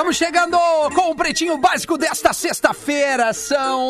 [0.00, 0.56] Estamos chegando
[0.94, 3.34] com o Pretinho Básico desta sexta-feira.
[3.34, 3.84] São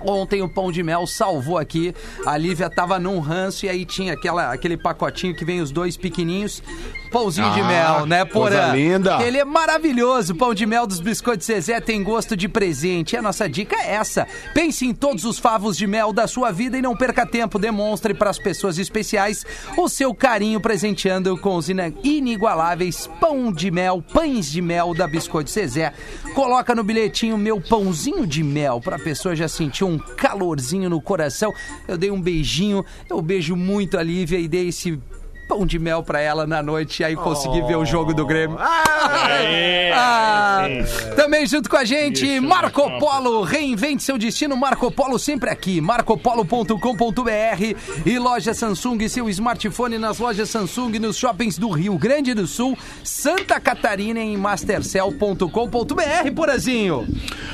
[0.00, 1.94] Ontem o pão de mel salvou aqui.
[2.26, 5.96] A Lívia tava num ranço e aí tinha aquela, aquele pacotinho que vem os dois
[5.96, 6.62] pequenininhos.
[7.10, 8.72] Pãozinho de Ah, mel, né, coisa Porã?
[8.74, 9.22] linda.
[9.22, 10.34] Ele é maravilhoso.
[10.34, 13.12] Pão de mel dos biscoitos Zezé tem gosto de presente.
[13.12, 14.26] E a nossa dica é essa.
[14.52, 17.56] Pense em todos os favos de mel da sua vida e não perca tempo.
[17.58, 21.68] Demonstre para as pessoas especiais o seu carinho presenteando com os
[22.02, 25.92] inigualáveis pão de mel, pães de mel da Biscoito Zezé.
[26.34, 31.00] Coloca no bilhetinho meu pãozinho de mel para a pessoa já sentir um calorzinho no
[31.00, 31.52] coração.
[31.88, 35.00] Eu dei um beijinho, eu beijo muito a Lívia e dei esse
[35.46, 38.56] pão de mel pra ela na noite e aí consegui ver o jogo do Grêmio.
[38.60, 40.66] Ah,
[41.16, 42.98] também junto com a gente, Isso, Marco Marco.
[42.98, 47.74] Polo, reinvente seu destino, Marco Polo sempre aqui, marcopolo.com.br
[48.04, 52.76] e loja Samsung, seu smartphone nas lojas Samsung, nos shoppings do Rio Grande do Sul,
[53.02, 57.06] Santa Catarina em mastercell.com.br, Porazinho.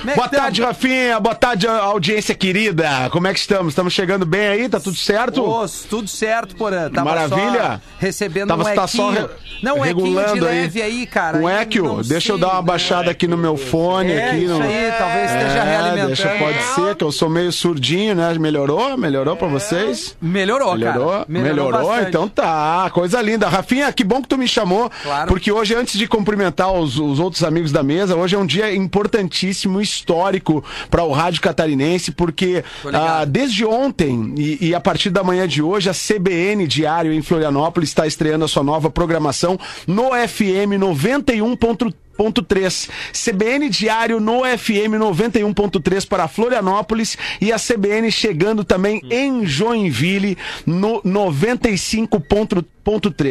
[0.06, 0.42] É Boa tamo?
[0.42, 1.20] tarde, Rafinha.
[1.20, 3.08] Boa tarde, audiência querida.
[3.10, 3.72] Como é que estamos?
[3.72, 4.68] Estamos chegando bem aí?
[4.68, 5.42] Tá tudo certo?
[5.42, 6.90] Ô, tudo certo, Porã.
[7.04, 7.79] Maravilha.
[7.79, 9.28] só recebendo Tava- um tá só re-
[9.62, 10.60] Não, um equinho de regulando aí.
[10.62, 11.38] leve aí, cara.
[11.38, 12.02] Um equio.
[12.02, 12.66] Deixa eu dar uma né?
[12.66, 14.12] baixada aqui no meu fone.
[14.12, 14.62] É, aqui isso no...
[14.62, 16.06] aí, talvez esteja É, realimentando.
[16.06, 18.32] Deixa, pode ser, que eu sou meio surdinho, né?
[18.38, 18.96] Melhorou?
[18.96, 20.16] Melhorou pra vocês?
[20.20, 21.10] Melhorou, Melhorou?
[21.10, 21.24] cara.
[21.28, 21.72] Melhorou?
[21.72, 22.08] bastante.
[22.08, 23.48] Então tá, coisa linda.
[23.48, 24.90] Rafinha, que bom que tu me chamou.
[25.02, 25.28] Claro.
[25.28, 28.74] Porque hoje, antes de cumprimentar os, os outros amigos da mesa, hoje é um dia
[28.74, 35.22] importantíssimo, histórico para o rádio catarinense, porque ah, desde ontem e, e a partir da
[35.22, 40.10] manhã de hoje, a CBN Diário em Florianópolis está estreando a sua nova programação no
[40.10, 41.94] FM 91.3.
[42.20, 42.90] Ponto 3.
[43.14, 50.36] CBN Diário no FM 91.3 para Florianópolis e a CBN chegando também em Joinville
[50.66, 52.66] no 95.3.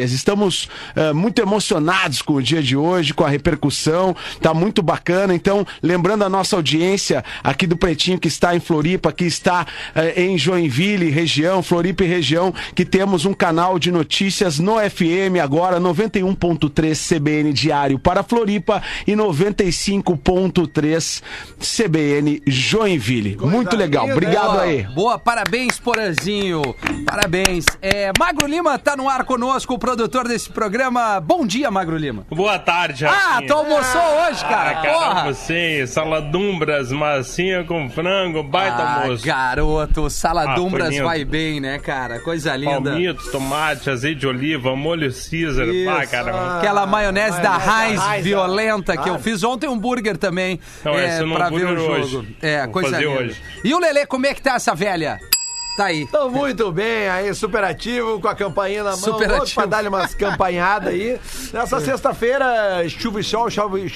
[0.06, 5.32] Estamos eh, muito emocionados com o dia de hoje, com a repercussão, tá muito bacana.
[5.34, 9.64] Então, lembrando a nossa audiência aqui do Pretinho que está em Floripa, que está
[9.94, 15.38] eh, em Joinville, região, Floripa e região, que temos um canal de notícias no FM
[15.40, 21.22] agora 91.3 CBN Diário para Floripa e 95.3
[21.58, 23.36] CBN Joinville.
[23.40, 24.08] Muito legal.
[24.10, 24.82] Obrigado Boa, aí.
[24.94, 26.62] Boa, parabéns, Porazinho.
[27.06, 27.64] Parabéns.
[27.82, 31.20] É, Magro Lima tá no ar conosco, o produtor desse programa.
[31.20, 32.26] Bom dia, Magro Lima.
[32.30, 33.48] Boa tarde, Ah, Rafinha.
[33.48, 34.70] tu almoçou hoje, cara.
[34.70, 35.20] Ah, cara, Porra.
[35.22, 39.24] almocei, saladumbras, massinha com frango, baita Ah, almoço.
[39.24, 42.20] garoto, saladumbras Ah, vai bem, né, cara?
[42.20, 42.90] Coisa linda.
[42.90, 45.66] Palmitos, tomate, azeite de oliva, molho Caesar.
[45.84, 46.58] Pá, cara.
[46.58, 48.00] Aquela maionese da Heinz
[48.60, 49.12] Violenta que ah.
[49.12, 50.60] eu fiz ontem um burger também.
[50.84, 51.92] Não, é, esse eu não pra ver o jogo.
[51.92, 52.36] hoje.
[52.42, 53.20] É, Vou coisa fazer linda.
[53.20, 53.42] hoje.
[53.64, 55.18] E o Lelê, como é que tá essa velha?
[55.76, 56.06] Tá aí.
[56.06, 58.98] Tô muito bem aí, super ativo, com a campainha na mão.
[58.98, 59.54] Super louco ativo.
[59.54, 61.18] Pra dar-lhe umas campanhadas aí.
[61.52, 63.88] Nessa sexta-feira, chuva e sol, chove,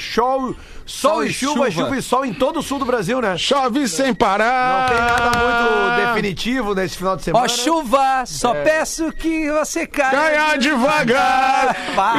[0.87, 1.85] sol, sol, e chuva, chuva.
[1.85, 3.37] chuva e sol em todo o sul do Brasil, né?
[3.37, 4.89] Chove sem Não parar.
[4.89, 7.49] tem nada muito definitivo nesse final de Ó, semana.
[7.49, 10.11] chuva, só peço que você caia.
[10.11, 11.77] Ganhar devagar.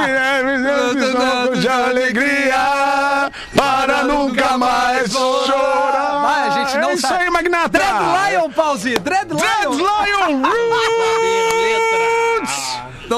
[0.08, 3.32] É, de alegria.
[3.56, 6.22] Para nunca mais chorar.
[6.22, 7.24] Vai, a gente não é isso sabe.
[7.24, 7.70] aí, Magnata.
[7.70, 8.96] Dread Lion, Pause!
[9.00, 10.42] Dread Dread Lion!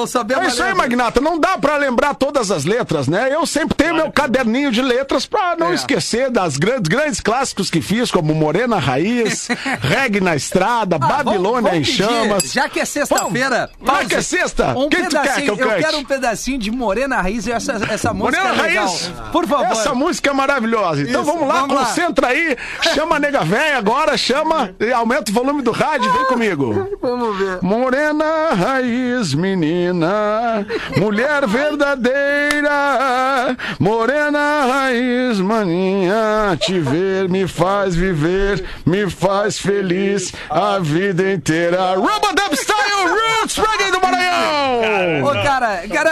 [0.06, 0.74] Sabemos É isso aí.
[0.74, 1.20] Magnata.
[1.20, 3.28] Não dá pra lembrar todas as letras, né?
[3.32, 5.74] Eu sempre tenho meu caderninho de letras pra não É.
[5.74, 9.48] esquecer das grandes, grandes clássicos que fiz, como Morena Raiz,
[9.80, 12.52] Reggae na Estrada, Ah, vamos- Babilônia vamos em pedir, chamas.
[12.52, 13.70] Já que é sexta-feira.
[13.80, 14.00] Vamos.
[14.02, 15.82] Já que é sexta, Um quem tu quer que eu cante?
[15.84, 18.86] quero um pedacinho de Morena Raiz e essa, essa música Morena é legal.
[18.86, 19.12] Raiz.
[19.32, 19.66] Por favor.
[19.66, 21.02] Essa música é maravilhosa.
[21.02, 21.84] Então Isso, vamos lá, vamos lá.
[21.86, 22.56] concentra aí.
[22.94, 24.70] Chama a nega véia agora, chama.
[24.80, 26.88] e Aumenta o volume do rádio, vem comigo.
[27.00, 27.58] Vamos ver.
[27.62, 29.87] Morena raiz, menina,
[30.96, 41.32] mulher verdadeira, morena raiz, maninha, te ver me faz viver, me faz feliz a vida
[41.32, 41.94] inteira.
[41.94, 45.24] Rubadub Style Roots Reggae do Maranhão!
[45.24, 46.10] Ô, cara, cara,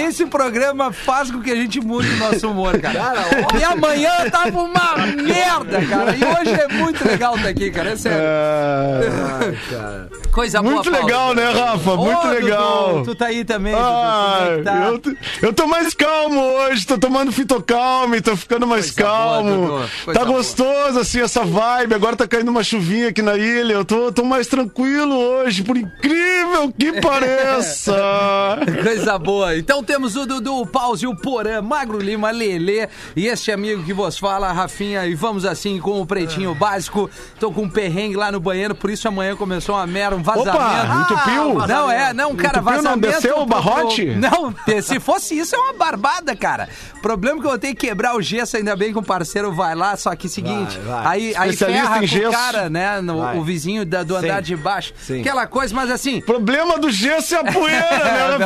[0.00, 3.14] esse programa faz com que a gente mude o nosso humor, cara.
[3.58, 6.14] e amanhã tava uma merda, cara.
[6.16, 7.90] E hoje é muito legal estar aqui, cara.
[7.90, 8.18] É sério.
[8.20, 11.06] É, Coisa boa, muito Paulo.
[11.06, 11.96] legal, né, Rafa?
[11.96, 13.01] Muito Ô, legal.
[13.02, 13.84] Dudu, tu tá aí também, Dudu.
[13.84, 14.78] Ah, Como é tá?
[14.86, 19.66] eu, t- eu tô mais calmo hoje, tô tomando fitocalme, tô ficando mais Coisa calmo.
[20.06, 20.36] Dudu, tá boa.
[20.36, 21.94] gostoso, assim, essa vibe.
[21.94, 23.74] Agora tá caindo uma chuvinha aqui na ilha.
[23.74, 28.58] Eu tô, tô mais tranquilo hoje, por incrível que pareça.
[28.82, 29.56] Coisa boa.
[29.56, 33.92] Então temos o Dudu, o Pause, o Porã, Magro Lima, Lelê e este amigo que
[33.92, 35.06] vos fala, Rafinha.
[35.06, 37.10] E vamos assim com o pretinho básico.
[37.38, 40.56] Tô com um perrengue lá no banheiro, por isso amanhã começou uma merda, um vazamento.
[40.56, 41.66] Opa, entupiu?
[41.66, 44.04] Não, é, não, cara, Entupiu, não desceu o barrote?
[44.06, 46.68] pro- Não, se fosse isso é uma barbada, cara.
[47.00, 49.52] Problema é que eu vou ter que quebrar o gesso, ainda bem que o parceiro
[49.52, 51.06] vai lá, só que seguinte, Vai, vai.
[51.20, 52.30] aí, aí ferra em com o gesso.
[52.30, 53.36] cara, né, no- Vai.
[53.38, 54.42] o vizinho da- do andar Sim.
[54.42, 54.92] de baixo.
[55.00, 55.20] Sim.
[55.20, 58.44] Aquela coisa, mas assim, Problema do gesso é a poeira, É né, verdade,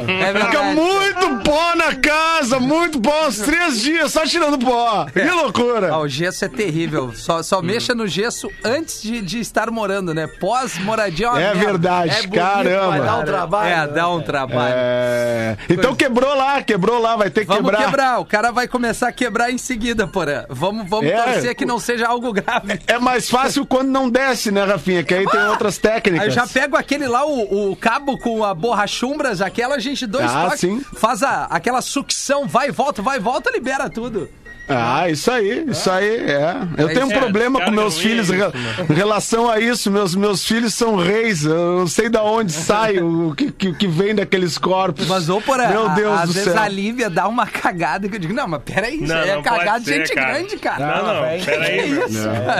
[0.00, 0.20] Rafinha?
[0.20, 0.46] é verdade.
[0.56, 5.06] Fica muito pó na casa, muito pó, uns três dias só tirando pó.
[5.12, 5.92] Que loucura.
[5.92, 7.12] Ah, o gesso é terrível.
[7.14, 10.26] Só, só mexa no gesso antes de, de estar morando, né?
[10.26, 11.64] Pós-moradia é uma É merda.
[11.64, 12.86] verdade, É bonito, caramba.
[12.88, 13.68] mas Dá um trabalho.
[13.70, 14.74] É, dá um trabalho.
[14.76, 15.56] É...
[15.68, 17.84] Então quebrou lá, quebrou lá, vai ter que Vamos quebrar.
[17.84, 18.18] quebrar.
[18.20, 20.44] O cara vai começar a quebrar em seguida, porã.
[20.48, 21.22] Vamos, vamos É.
[21.22, 22.80] torcer que não seja algo grave.
[22.86, 25.02] É mais fácil quando não desce, né, Rafinha?
[25.02, 26.22] Que aí tem outras técnicas.
[26.22, 30.30] Aí eu já pego aquele lá, o, o cabo com a borrachumbras, aquela gente dois
[30.30, 30.80] Ah, toques, sim.
[30.94, 34.28] faz a, aquela sucção, vai e volta, vai e volta, libera tudo.
[34.68, 36.56] Ah, isso aí, isso aí, é.
[36.78, 37.18] Eu É tenho um isso.
[37.18, 38.50] problema É, com meus filhos ruim, em isso,
[38.82, 39.90] re- em relação a isso.
[39.90, 41.44] Meus, meus filhos são reis.
[41.44, 45.06] Eu não sei da onde sai o que, que, que vem daqueles corpos.
[45.08, 46.62] Mas, ô, porã, Meu a- Deus às do vezes céu.
[46.62, 49.34] a Lívia dá uma cagada que eu digo, não, mas peraí, isso Não, aí é
[49.34, 50.32] não pode cagada de ser, gente cara.
[50.32, 50.86] grande, cara.
[50.96, 51.44] Não, não, velho.
[51.44, 52.08] peraí, meu.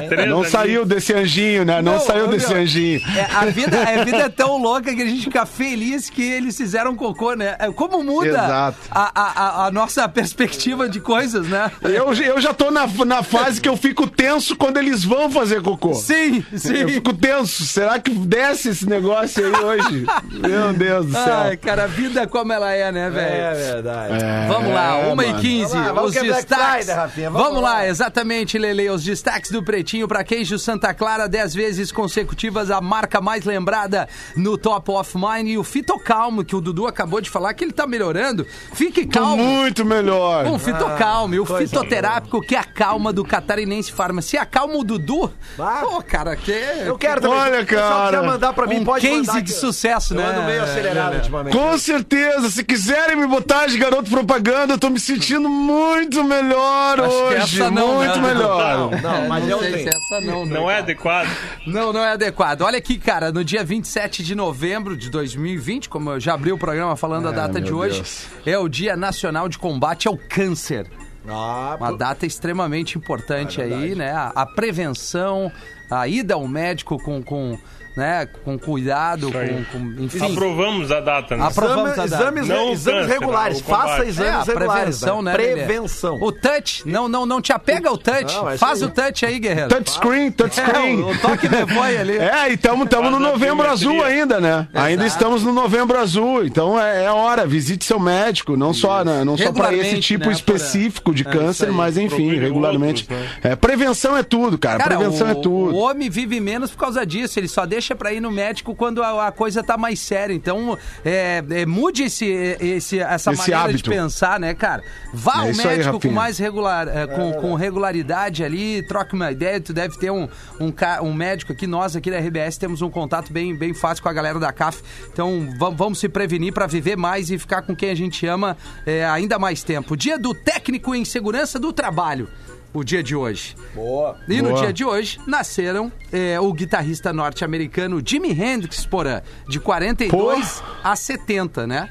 [0.08, 1.80] Três Não saiu desse anjinho, né?
[1.80, 3.00] Não, Não, saiu ô, desse meu, anjinho.
[3.16, 6.56] É, a, vida, a vida é tão louca que a gente fica feliz que eles
[6.56, 7.56] fizeram cocô, né?
[7.58, 8.76] É, Como muda Exato.
[8.90, 11.70] a, a, a- a nossa perspectiva de coisas, né?
[11.92, 15.62] Eu, eu já tô na, na fase que eu fico tenso quando eles vão fazer
[15.62, 15.94] cocô.
[15.94, 16.88] Sim, Eu sim.
[16.88, 17.64] fico tenso.
[17.64, 20.06] Será que desce esse negócio aí hoje?
[20.30, 21.34] Meu Deus do céu.
[21.34, 23.34] Ai, cara, a vida como ela é, né, velho?
[23.34, 24.24] É verdade.
[24.24, 25.40] É, Vamos lá, 1 e mano.
[25.40, 26.76] 15 Vamos lá, vamos os é destaques.
[26.86, 27.72] Friday, Rafinha, Vamos, vamos lá.
[27.74, 27.86] lá.
[27.86, 28.88] exatamente, Lele.
[28.90, 34.08] Os destaques do Pretinho para queijo Santa Clara, 10 vezes consecutivas, a marca mais lembrada
[34.36, 35.48] no Top of Mind.
[35.48, 38.46] E o Fitocalmo, que o Dudu acabou de falar que ele tá melhorando.
[38.72, 39.42] Fique Tô calmo.
[39.42, 40.46] muito melhor.
[40.46, 44.36] Um fitocalme, o coisa fitoterápico que acalma do Catarinense Pharmacy.
[44.38, 45.32] Acalma o Dudu.
[45.58, 45.80] Ah.
[45.82, 46.50] Pô, cara, que.
[46.50, 47.38] Eu quero também.
[47.38, 49.32] Olha, Se cara, quiser mandar pra mim, um pode case mandar.
[49.40, 50.26] de que sucesso, eu né?
[50.26, 51.16] ando meio acelerado Lelê?
[51.18, 51.56] ultimamente.
[51.56, 57.00] Com certeza, se quiserem me botar de garoto propaganda, eu tô me sentindo muito melhor
[57.00, 57.36] Acho que hoje.
[57.62, 58.28] essa não, muito né?
[58.34, 58.90] melhor.
[59.02, 59.82] Não, mas não eu sei tenho.
[59.92, 60.78] se essa não, né, Não é cara?
[60.82, 61.28] adequado.
[61.66, 62.62] Não, não é adequado.
[62.62, 66.58] Olha aqui, cara, no dia 27 de novembro de 2020, como eu já abri o
[66.58, 68.26] programa falando a data de hoje, Deus.
[68.46, 70.86] é o Dia Nacional de Combate ao Câncer.
[71.28, 74.10] Ah, Uma data extremamente importante aí, né?
[74.12, 75.50] A, a prevenção,
[75.90, 77.58] a ida ao médico com, com,
[77.96, 80.32] né, com cuidado, com, com- enfim.
[80.32, 81.44] Aprovamos a data, né?
[81.44, 82.22] Apro- aprovamos a data.
[82.22, 83.60] exames, Não exames câncer, regulares.
[83.60, 84.72] Faça É, exames a regulares.
[84.98, 85.32] prevenção, né?
[85.32, 86.18] Prevenção.
[86.22, 88.34] O touch, não, não, não te apega ao touch.
[88.34, 88.88] Não, é Faz aí.
[88.88, 89.68] o touch aí, guerreiro.
[89.68, 91.00] Touchscreen, touchscreen.
[91.00, 92.12] É, o, o toque me foi ali.
[92.22, 94.68] É, e estamos no novembro azul ainda, né?
[94.72, 96.44] Ainda estamos no novembro azul.
[96.44, 98.56] Então é, é hora, visite seu médico.
[98.56, 102.34] Não só, né, não só para esse tipo né, específico de É, câncer, mas enfim,
[102.38, 103.06] regularmente.
[103.10, 104.78] outros, É, prevenção é tudo, cara.
[104.78, 105.74] Cara, prevenção o, é tudo.
[105.74, 107.38] o homem vive menos por causa disso.
[107.38, 110.32] Ele só deixa pra ir no médico quando a, a coisa tá mais séria.
[110.32, 112.26] Então, é, é, mude esse,
[112.60, 113.82] esse, essa Esse maneira hábito.
[113.82, 114.82] de pensar, né, cara?
[115.12, 119.14] Vá É ao isso aí, médico com mais regular, é, com, com regularidade ali, troque
[119.14, 119.60] uma ideia.
[119.60, 120.28] Tu deve ter um,
[120.60, 120.72] um,
[121.02, 121.66] um médico aqui.
[121.66, 124.82] Nós aqui da RBS temos um contato bem, bem fácil com a galera da CAF.
[125.12, 128.56] Então, va- vamos se prevenir pra viver mais e ficar com quem a gente ama
[128.86, 129.96] é, ainda mais tempo.
[129.96, 132.28] Dia do técnico em segurança do trabalho.
[132.74, 133.54] O dia de hoje.
[133.74, 134.16] Boa.
[134.26, 134.60] E no Boa.
[134.60, 141.66] dia de hoje nasceram é, o guitarrista norte-americano Jimi Hendrix, porã, de 42 a 70,
[141.66, 141.90] né?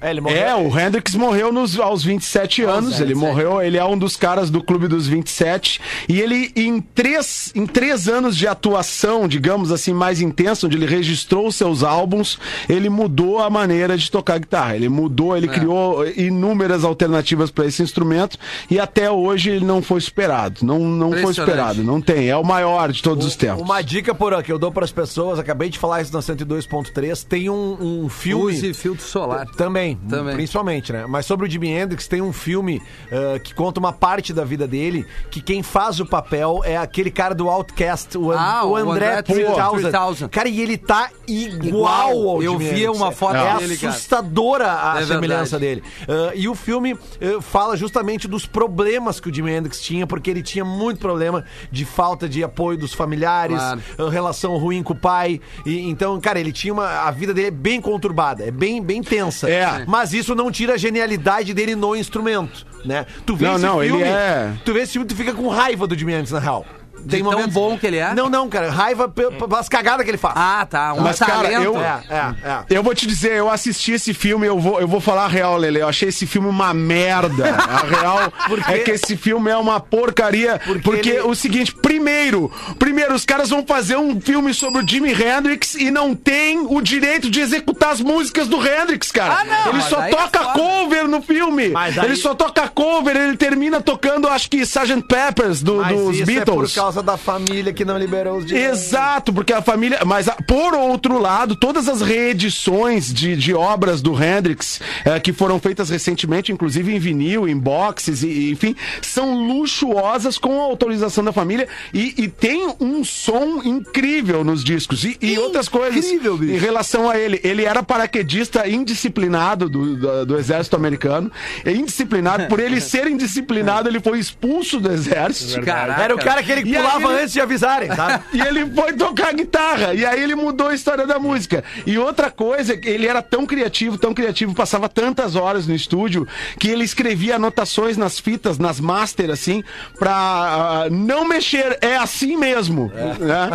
[0.00, 0.38] É, ele morreu.
[0.38, 3.00] É, o Hendrix morreu nos, aos 27 anos.
[3.00, 3.16] Ele 27.
[3.16, 5.80] morreu, ele é um dos caras do Clube dos 27.
[6.08, 10.86] E ele, em três, em três anos de atuação, digamos assim, mais intensa, onde ele
[10.86, 12.38] registrou os seus álbuns,
[12.68, 14.76] ele mudou a maneira de tocar guitarra.
[14.76, 18.38] Ele mudou, ele criou inúmeras alternativas para esse instrumento.
[18.70, 20.64] E até hoje ele não foi superado.
[20.64, 21.82] Não, não foi superado.
[21.82, 22.28] Não tem.
[22.28, 23.60] É o maior de todos os tempos.
[23.62, 27.24] Uma dica por que eu dou para as pessoas, acabei de falar isso na 102.3,
[27.24, 29.46] tem um, um filme Use filtro solar.
[29.56, 30.34] também, Também.
[30.34, 31.06] principalmente, né?
[31.08, 32.80] Mas sobre o Jimi Hendrix tem um filme
[33.12, 37.10] ah, que conta uma parte da vida dele, que quem faz o papel é aquele
[37.10, 39.54] cara do Outcast, o, An- Ah, o o André André 3000.
[39.54, 40.28] 3000.
[40.28, 42.28] Cara, e ele tá igual, Igual.
[42.30, 42.96] ao Eu Jimi vi Hendrix.
[42.96, 43.92] uma foto é dele, cara.
[43.92, 45.82] assustadora a É semelhança verdade.
[45.82, 45.82] dele.
[46.08, 50.30] Ah, e o filme ah, fala justamente dos problemas que o Jimi Hendrix tinha, porque
[50.30, 54.08] ele tinha muito problema de falta de apoio dos familiares, Claro.
[54.08, 55.40] relação ruim com o pai.
[55.64, 56.86] E, então, cara, ele tinha uma.
[57.06, 59.48] A vida dele é bem conturbada, é bem, bem tensa.
[59.48, 59.77] É.
[59.86, 63.06] Mas isso não tira a genialidade dele no instrumento, né?
[63.26, 65.48] Tu vê Não, esse não, ele filme, é- Tu vê esse filme, tu fica com
[65.48, 66.64] raiva do Jimi Hendrix, na real.
[67.04, 68.14] De tão bom que ele é?
[68.14, 68.70] Não, não, cara.
[68.70, 70.34] Raiva pe- pelas cagadas que ele faz.
[70.36, 70.94] Ah, tá.
[70.94, 72.58] Um Mas, cara, eu- É, é, é.
[72.70, 75.56] Eu vou te dizer, eu assisti esse filme, eu vou, eu vou falar a real,
[75.56, 75.80] Lele.
[75.80, 77.48] Eu achei esse filme uma merda.
[77.68, 78.32] A real
[78.68, 80.60] é que esse filme é uma porcaria.
[80.64, 84.88] Porque Porque, ele- o seguinte, primeiro, primeiro, os caras vão fazer um filme sobre o
[84.88, 89.38] Jimi Hendrix e não tem o direito de executar as músicas do Hendrix, cara.
[89.40, 90.52] Ah, não, ele mas só é toca foda.
[90.58, 91.68] cover no filme.
[91.68, 95.02] Mas aí- Ele só toca cover, ele termina tocando, acho que Sgt.
[95.08, 96.72] Peppers do- Mas dos isso Beatles.
[96.88, 98.80] Causa da família que não liberou os direitos.
[98.80, 100.00] Exato, porque a família.
[100.06, 105.32] Mas, a- por outro lado, todas as reedições de, de obras do Hendrix, eh, que
[105.32, 111.22] foram feitas recentemente, inclusive em vinil, em boxes, e, enfim, são luxuosas com a autorização
[111.22, 115.04] da família e, e tem um som incrível nos discos.
[115.04, 116.54] E, e outras coisas Incrível, bicho.
[116.54, 117.38] em relação a ele.
[117.44, 121.30] Ele era paraquedista indisciplinado do, do, do exército americano.
[121.66, 122.46] É indisciplinado.
[122.46, 125.60] Por ele ser indisciplinado, ele foi expulso do exército.
[125.62, 126.02] Caraca.
[126.02, 128.24] Era o cara que ele pulava ele- antes de avisarem, sabe?
[128.32, 129.94] E ele foi tocar guitarra.
[129.94, 131.64] E aí ele mudou a história da música.
[131.86, 136.26] E outra coisa, ele era tão criativo, tão criativo, passava tantas horas no estúdio,
[136.58, 139.62] que ele escrevia anotações nas fitas, nas master, assim,
[139.98, 141.78] pra ah, não mexer.
[141.80, 142.90] É assim mesmo.
[143.18, 143.50] né?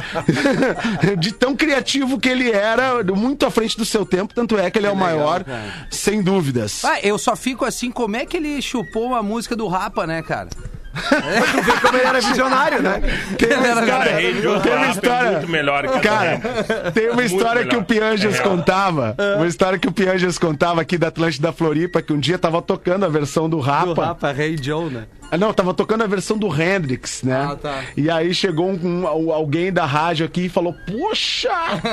[1.17, 4.33] De tão criativo que ele era, muito à frente do seu tempo.
[4.33, 5.43] Tanto é que ele é o maior,
[5.89, 6.83] sem dúvidas.
[6.83, 10.21] Ah, eu só fico assim, como é que ele chupou uma música do Rapa, né,
[10.21, 10.49] cara?
[10.93, 13.01] Tu vê como ele era visionário, né?
[13.37, 14.11] Tem uma história, Cara,
[14.61, 15.31] tem uma Rap é história.
[15.31, 16.39] muito melhor que Cara,
[16.93, 19.15] tem uma Muito história que o Pianjas É contava.
[19.37, 23.05] Uma história que o Pianjas contava aqui da Atlântida Floripa, que um dia tava tocando
[23.05, 23.93] a versão do Rapa.
[23.93, 25.05] Do Rapa, Rei Joe, né?
[25.33, 27.47] Ah, Não, tava tocando a versão do Hendrix, né?
[27.51, 27.81] Ah, tá.
[27.97, 31.49] E aí chegou um- um- alguém da rádio aqui e falou: Poxa,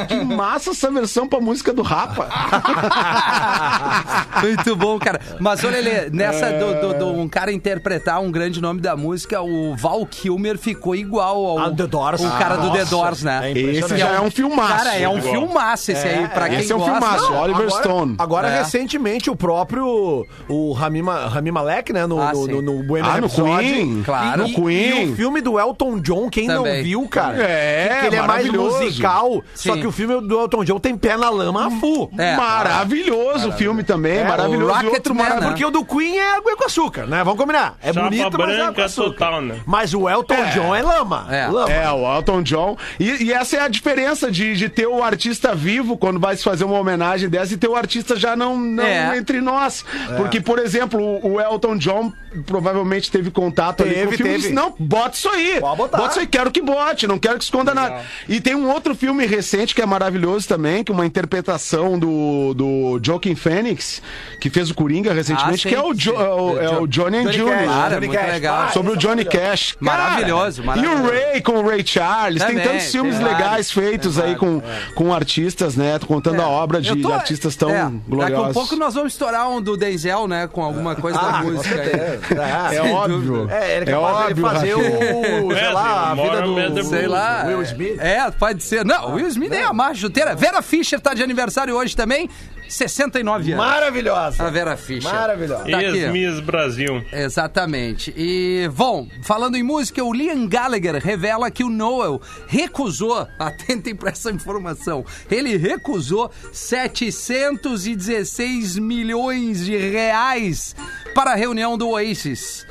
[0.09, 2.29] que massa essa versão pra música do Rapa.
[4.43, 5.21] Muito bom, cara.
[5.39, 9.41] Mas olha, Lelê, nessa do, do- do um cara interpretar um grande nome da música,
[9.41, 12.21] o Val Kilmer ficou igual ao Ah, The Doors.
[12.23, 12.85] o cara Ah, do The.
[12.87, 13.53] Doors, né?
[13.53, 14.85] É Esse já é um filmaço.
[14.85, 15.33] Cara, é um Igual.
[15.35, 17.01] filmaço esse aí, pra quem esse é um gosta.
[17.01, 18.15] filmaço, Não, Oliver agora, Stone.
[18.19, 18.59] Agora, É.
[18.59, 22.07] recentemente, o próprio o Rami, Rami Malek, né?
[22.07, 23.15] No, Ah, no, no, no Bohemian Ah.
[23.35, 24.03] Queen.
[24.05, 24.47] Claro.
[24.47, 25.03] E, No Queen.
[25.09, 26.77] E o filme do Elton John, quem Também.
[26.77, 27.43] não viu, cara?
[27.43, 28.79] É, que ele é mais maravilhoso.
[28.85, 29.81] musical, só Sim.
[29.81, 32.11] que o filme do Elton John tem pé na lama a full.
[32.19, 32.37] É.
[32.37, 34.87] maravilhoso o filme também, É, maravilhoso.
[34.87, 35.47] o outro Man, maravilhoso.
[35.47, 35.51] né?
[35.53, 37.23] Porque o do Queen é água com açúcar, né?
[37.25, 37.77] Vamos combinar.
[37.83, 39.11] É Chapa bonito, mas é água com branca açúcar.
[39.11, 39.57] total, né?
[39.67, 41.27] Mas o Elton John é lama.
[41.31, 41.47] É.
[41.47, 41.71] lama.
[41.73, 42.77] É, o Elton John.
[42.99, 46.43] E, e essa é a diferença de, de ter o artista vivo quando vai se
[46.45, 49.17] fazer uma homenagem dessa e ter o artista já não, não É.
[49.17, 49.85] entre nós.
[50.17, 52.13] Porque, por exemplo, o, o Elton John
[52.47, 55.61] provavelmente teve contato ali Teve, com o filme e disse, não, bota isso aí.
[55.61, 55.99] Pode botar.
[55.99, 58.03] Bota isso aí, quero que bote, não quero que esconda nada.
[58.29, 62.55] E tem um outro filme recente que é maravilhoso também, que é uma interpretação do,
[62.55, 64.03] do Joaquin Phoenix,
[64.41, 67.19] que fez o Coringa recentemente, Ah, que é o, Jo- é o, é o Johnny
[67.19, 67.57] and Johnny Junior.
[67.59, 68.33] É Johnny muito Cash.
[68.33, 68.57] legal.
[68.63, 69.25] Ah, Sobre o é Johnny.
[69.25, 69.77] Cash.
[69.85, 71.03] Cara, Maravilhoso, maravilhoso.
[71.03, 72.41] E o Ray com o Ray Charles.
[72.43, 74.63] Também, tem tantos filmes tem legais vários, feitos aí com,
[74.95, 75.99] com artistas, né?
[76.07, 78.51] Contando a obra de, tô- de artistas tão é, Daqui gloriosos.
[78.51, 80.47] a pouco nós vamos estourar um do Denzel, né?
[80.49, 81.89] Com alguma coisa da Ah, com música aí.
[81.91, 82.21] certeza.
[82.71, 83.33] É Sem óbvio, óbvio.
[83.35, 83.55] dúvida.
[83.55, 85.45] É, ele é É capaz óbvio, de fazer Rafinha.
[85.45, 87.45] o, sei É, lá, a vida do Sei lá.
[87.47, 88.01] Will Smith.
[88.01, 88.85] É, pode ser.
[88.85, 90.35] Não, Will Smith nem a mais chuteira.
[90.35, 92.29] Vera Fischer tá de aniversário hoje também.
[92.69, 93.65] 69 anos.
[93.67, 94.47] Maravilhosa.
[94.47, 95.13] A Vera Fischer.
[95.13, 95.65] Maravilhosa.
[95.69, 95.83] Tá.
[95.83, 97.05] Ex-Miss Brasil.
[97.13, 98.15] Exatamente.
[98.17, 104.11] E, bom, falando em música, o Liam Gallagher revela que o Noel recusou, atentem para
[104.11, 110.77] essa informação, ele recusou 716 milhões de reais
[111.13, 112.65] para a reunião do Oasis.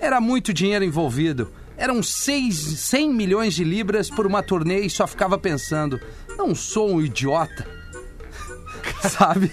[0.00, 1.52] Era muito dinheiro envolvido.
[1.76, 6.00] Eram seis, 100 milhões de libras por uma turnê e só ficava pensando,
[6.36, 7.66] não sou um idiota.
[9.08, 9.52] Sabe?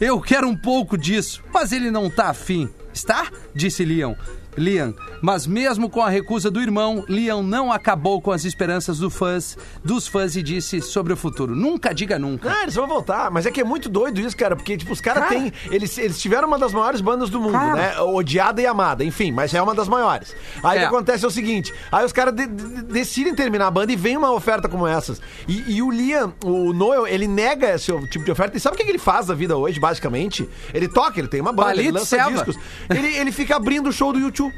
[0.00, 2.68] Eu quero um pouco disso, mas ele não tá afim.
[2.92, 3.30] Está?
[3.54, 4.16] Disse Liam.
[4.56, 9.08] Liam, mas mesmo com a recusa do irmão, Liam não acabou com as esperanças do
[9.08, 12.50] fãs, dos fãs e disse sobre o futuro: nunca diga nunca.
[12.52, 15.00] Ah, eles vão voltar, mas é que é muito doido isso, cara, porque, tipo, os
[15.00, 15.34] caras Cara.
[15.40, 15.52] têm.
[15.70, 17.74] Eles, eles tiveram uma das maiores bandas do mundo, Cara.
[17.76, 18.00] né?
[18.00, 20.34] Odiada e amada, enfim, mas é uma das maiores.
[20.64, 20.80] Aí o É.
[20.80, 23.96] que acontece é o seguinte: aí os caras de- de- decidem terminar a banda e
[23.96, 25.20] vem uma oferta como essas.
[25.46, 28.56] E, e o Liam, o Noel, ele nega esse tipo de oferta.
[28.56, 30.48] E sabe o que que ele faz da vida hoje, basicamente?
[30.74, 32.32] Ele toca, ele tem uma banda, ele lança Selva.
[32.32, 32.56] discos.
[32.88, 34.39] Ele, ele fica abrindo o show do YouTube.
[34.40, 34.52] Tchau.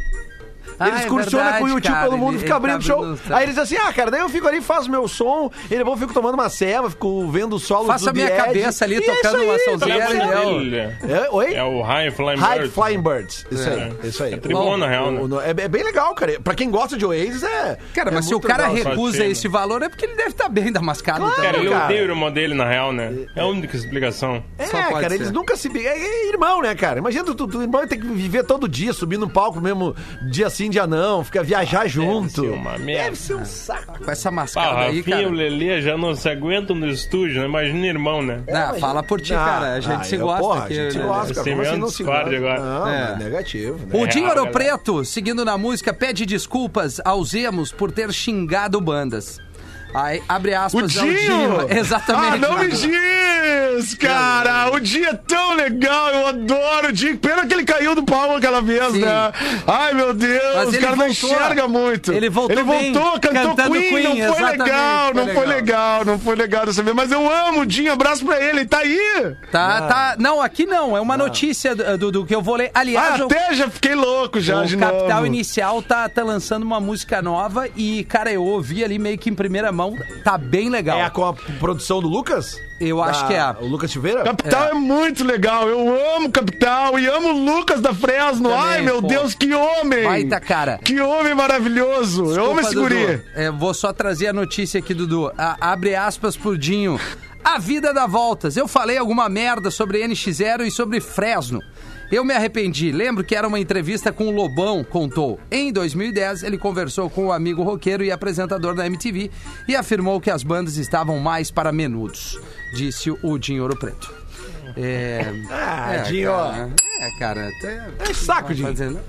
[0.82, 2.80] Ah, Ele é excursiona verdade, com o YouTube cara, pelo mundo, ele- fica abrindo tá
[2.80, 3.04] show.
[3.04, 5.84] abrindo- Aí eles dizem assim: ah, cara, daí eu fico ali, faço meu som, ele
[5.84, 8.84] vou fico tomando uma ceva, fico vendo os solos Faço do a minha Edge, cabeça
[8.84, 10.32] ali, é tocando uma aí, sonzeira tá e bom.
[10.32, 11.54] é o- Ele É, oi?
[11.54, 12.74] é o High Flying High Bird.
[12.74, 13.46] Flying Birds.
[13.50, 13.72] Isso É.
[13.74, 14.34] aí, isso aí.
[14.34, 15.20] É tribuna, na real, né?
[15.20, 16.40] O- o- é, é bem legal, cara.
[16.40, 17.78] Pra quem gosta de Oasis, é.
[17.94, 18.92] Cara, é mas se o cara legal.
[18.92, 21.50] recusa esse valor é porque ele deve estar bem damascado Claro, também.
[21.52, 23.12] Cara, ele odeia o irmão dele, na real, né?
[23.36, 24.42] É a única explicação.
[24.58, 25.14] É, Só pode cara, ser.
[25.16, 25.68] eles nunca se.
[25.86, 26.98] É, é irmão, né, cara?
[26.98, 29.94] Imagina tu, irmão tem que viver todo dia, subir no palco mesmo,
[30.30, 32.40] dia sim, dia não, fica viajar junto.
[32.42, 33.04] ser uma merda.
[33.04, 34.02] Deve ser um saco.
[34.04, 35.28] Com essa Ah, mascada o aí, Rafinha cara.
[35.28, 37.46] o Lelê já não se aguentam no estúdio, né?
[37.46, 38.42] Imagina irmão, né?
[38.48, 39.74] Não, fala por ti, cara.
[39.74, 40.72] A gente ah, se eu- gosta porra, aqui.
[40.72, 41.04] A gente se né?
[41.06, 41.44] gosta, cara.
[41.44, 42.36] Sem Como assim menos não se gosta?
[42.36, 42.60] agora.
[42.60, 43.12] Não, É.
[43.12, 43.78] é negativo.
[43.78, 43.86] Né?
[44.00, 44.50] O É Dinho Ouro.
[44.50, 49.38] Preto, seguindo na música, pede desculpas aos emos por ter xingado bandas.
[49.94, 51.66] Aí, abre O aspas ao Dinho!
[51.78, 52.34] Exatamente.
[52.44, 54.70] Ah, não me diz, cara!
[54.72, 57.16] O dia é tão legal, eu adoro o dia.
[57.16, 59.00] Pena que ele caiu do palco aquela vez, Sim.
[59.00, 59.32] né?
[59.66, 61.30] Ai, meu Deus, Mas os ele caras não voltou.
[61.30, 62.12] enxergam muito.
[62.12, 65.46] Ele voltou Ele bem, voltou, cantou cantando Queen, Queen, não foi legal, foi não foi
[65.46, 65.48] legal.
[65.56, 66.96] legal, não foi legal dessa vez.
[66.96, 68.98] Mas eu amo o Dinho, abraço pra ele, tá aí.
[69.50, 70.16] Tá, tá.
[70.18, 70.96] Não, aqui não.
[70.96, 72.70] É uma notícia do, do que eu vou ler.
[72.74, 75.26] Aliás, Ah, eu- até já fiquei louco já o de Capital novo.
[75.26, 79.34] Inicial tá, tá lançando uma música nova e, cara, eu ouvi ali meio que em
[79.34, 79.81] primeira mão.
[80.22, 80.98] Tá bem legal.
[80.98, 82.60] É a, com a produção do Lucas?
[82.80, 83.56] Eu acho que é.
[83.60, 84.22] O Lucas Silveira?
[84.24, 84.74] Capital é.
[84.74, 88.48] muito legal, eu amo Capital e amo o Lucas da Fresno.
[88.48, 89.08] Também, Ai, meu pô.
[89.08, 90.04] Deus, que homem!
[90.04, 90.78] Baita cara.
[90.84, 92.24] Que homem maravilhoso!
[92.34, 93.22] eu amo Desculpa, esse guri.
[93.34, 95.32] É, vou só trazer a notícia aqui, Dudu.
[95.38, 96.98] A- abre aspas pro Dinho.
[97.44, 98.56] A vida dá voltas.
[98.56, 101.60] Eu falei alguma merda sobre NX0 e sobre Fresno.
[102.12, 102.92] Eu me arrependi.
[102.92, 105.40] Lembro que era uma entrevista com o Lobão, contou.
[105.50, 109.30] Em 2010, ele conversou com o amigo roqueiro e apresentador da MTV
[109.66, 112.38] e afirmou que as bandas estavam mais para menudos,
[112.74, 114.12] disse o Dinho Ouro Preto.
[114.76, 116.30] É, Ah, é, Dinho.
[116.30, 116.70] Cara,
[117.00, 117.48] é, cara.
[117.48, 118.68] Até, É saco, Dinho.
[118.68, 119.00] Fazendo-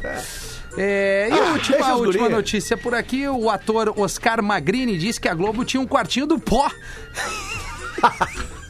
[0.77, 5.19] É, e a Ah, última, a última notícia por aqui, o ator Oscar Magrini disse
[5.19, 6.71] que a Globo tinha um quartinho do pó.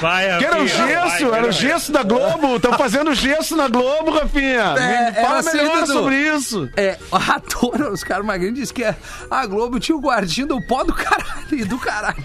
[0.00, 2.56] Vai, Que era o Rafinha, vai, gesso, era o gesso da Globo.
[2.56, 4.74] Estão fazendo gesso na Globo, Rafinha.
[4.78, 5.92] É, Me fala era assim, melhor Dudu.
[5.92, 6.70] sobre isso.
[6.76, 10.92] É, o ator Oscar Magrini disse que a Globo tinha um quartinho do pó do
[10.94, 12.24] caralho e do caralho.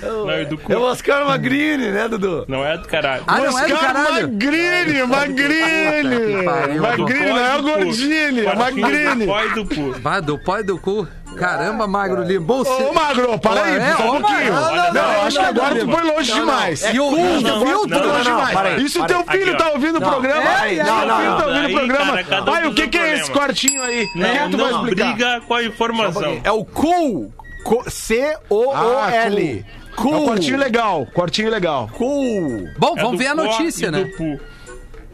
[0.00, 0.72] Não, é do cu.
[0.72, 2.44] É o Oscar Magrini, né, Dudu?
[2.48, 3.24] Não é do caralho.
[3.26, 4.28] Ah, não é do Oscar caralho?
[4.32, 6.44] Magrini, Magrini.
[6.44, 6.82] pariu.
[6.82, 9.26] Magrini, não é o Gordini, é Magrini.
[9.26, 9.92] Pai do cu.
[10.00, 11.08] Vai, do pó e do cu.
[11.36, 12.44] Caramba, Magro Lima.
[12.44, 14.52] Bom, Ô, Magro, para aí, É, só um pouquinho.
[14.52, 15.98] Não, não, acho que não, agora não, tu não.
[15.98, 16.82] foi longe demais.
[16.94, 18.52] E o filtro, longe Não, não, demais.
[18.52, 20.42] para aí, E se o para teu filho tá ouvindo o Não, programa?
[20.42, 21.38] é, Se é, o teu não, filho não.
[21.38, 22.06] tá ouvindo o programa.
[22.12, 24.06] cara, cada um Ai, o que é esse quartinho aí?
[24.14, 25.12] Não, que tu vai não explicar?
[25.14, 26.40] briga com a informação.
[26.44, 27.32] É o Cool.
[27.64, 29.64] Co- C-O-O-L.
[29.96, 31.88] É um quartinho legal, quartinho legal.
[31.96, 32.68] Cool.
[32.78, 34.04] Bom, É vamos do ver a notícia, né?
[34.04, 34.53] do.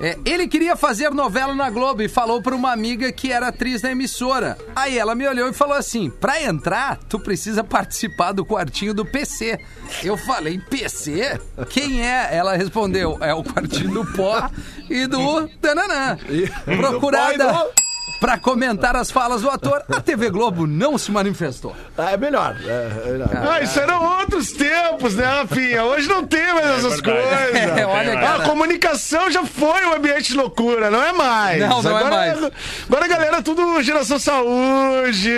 [0.01, 3.83] É, ele queria fazer novela na Globo e falou pra uma amiga que era atriz
[3.83, 4.57] da emissora.
[4.75, 9.05] Aí ela me olhou e falou assim: pra entrar, tu precisa participar do quartinho do
[9.05, 9.59] PC.
[10.03, 11.39] Eu falei: PC?
[11.69, 12.35] Quem é?
[12.35, 14.51] Ela respondeu: é o quartinho do pó
[14.89, 16.17] e do Tananã.
[16.17, 17.71] do Procurada.
[18.07, 21.75] Pó Pra comentar as falas do ator, a TV Globo não se manifestou.
[21.97, 22.55] Ah, é melhor.
[22.63, 23.29] É, é melhor.
[23.33, 25.85] Ah, isso eram outros tempos, né, Rafinha?
[25.85, 27.03] Hoje não tem mais essas verdade.
[27.03, 27.71] coisas.
[27.81, 31.61] É, olha, Ah, a comunicação já foi um ambiente de loucura, não é mais.
[31.61, 32.53] Não, não é agora, mais.
[32.87, 35.33] Agora a galera é tudo geração saúde,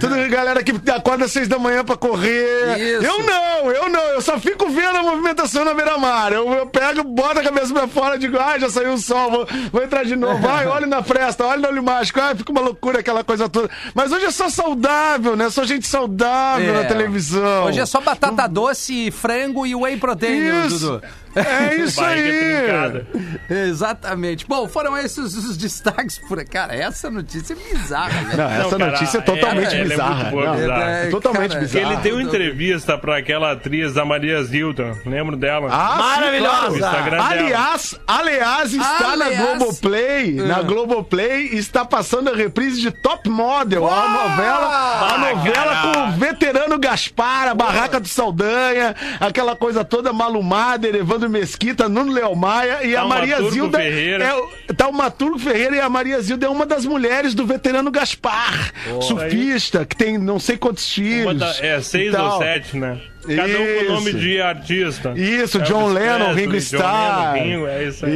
[0.00, 2.78] tudo galera que acorda às seis da manhã pra correr.
[2.78, 3.04] Isso.
[3.06, 6.32] Eu não, eu não, eu só fico vendo a movimentação na beira-mar.
[6.32, 9.30] Eu, eu pego, boto a cabeça pra fora e digo, ah, já saiu o sol,
[9.30, 10.38] vou, vou entrar de novo.
[10.44, 13.70] Vai, olha na fresta, olha no olho mágico, ah, fica uma loucura aquela coisa toda.
[13.94, 15.50] Mas hoje é só saudável, né?
[15.50, 16.82] Só gente saudável É.
[16.82, 17.64] na televisão.
[17.66, 20.78] Hoje é só batata doce, frango e whey protein, Isso.
[21.00, 21.02] Dudu.
[21.36, 23.04] É isso Barriga
[23.50, 23.64] aí.
[23.68, 24.46] Exatamente.
[24.46, 26.42] Bom, foram esses os destaques por.
[26.44, 28.34] Cara, essa notícia é bizarra, né?
[28.36, 30.14] Não, essa Não, cara, notícia é totalmente ela- ela é bizarra.
[30.14, 30.82] muito boa, Não, bizarra.
[30.90, 31.92] é totalmente cara, bizarra.
[31.92, 34.96] Ele deu entrevista pra aquela atriz, a Maria Zilda.
[35.06, 35.68] Lembro dela?
[35.70, 36.78] Ah, Maravilhosa.
[36.78, 37.10] claro.
[37.10, 37.28] dela.
[37.28, 39.38] Aliás, aliás, está na Aliás.
[39.58, 40.32] Globoplay.
[40.34, 45.92] Na Globoplay está passando a reprise de Top Model, a novela, a novela cara.
[45.94, 50.86] com o veterano Gaspar, a barraca do Saldanha, aquela coisa toda malumada,
[51.24, 53.78] Evandro Mesquita, Nuno Leomaia e a Maria Taumaturgo Zilda.
[53.78, 54.24] Ferreira.
[54.24, 57.46] É, o- tá o Maturgo Ferreira e a Maria Zilda é uma das mulheres do
[57.46, 61.38] veterano Gaspar, surfista, que tem não sei quantos filhos.
[61.38, 62.98] Da- é, seis ou sete, né?
[63.24, 64.18] Cada um com nome Isso.
[64.18, 65.12] de artista.
[65.16, 67.32] Isso, Elvis John Lennon, Presley, Ringo Starr.
[67.32, 68.12] Lennon, Ringo, é isso aí.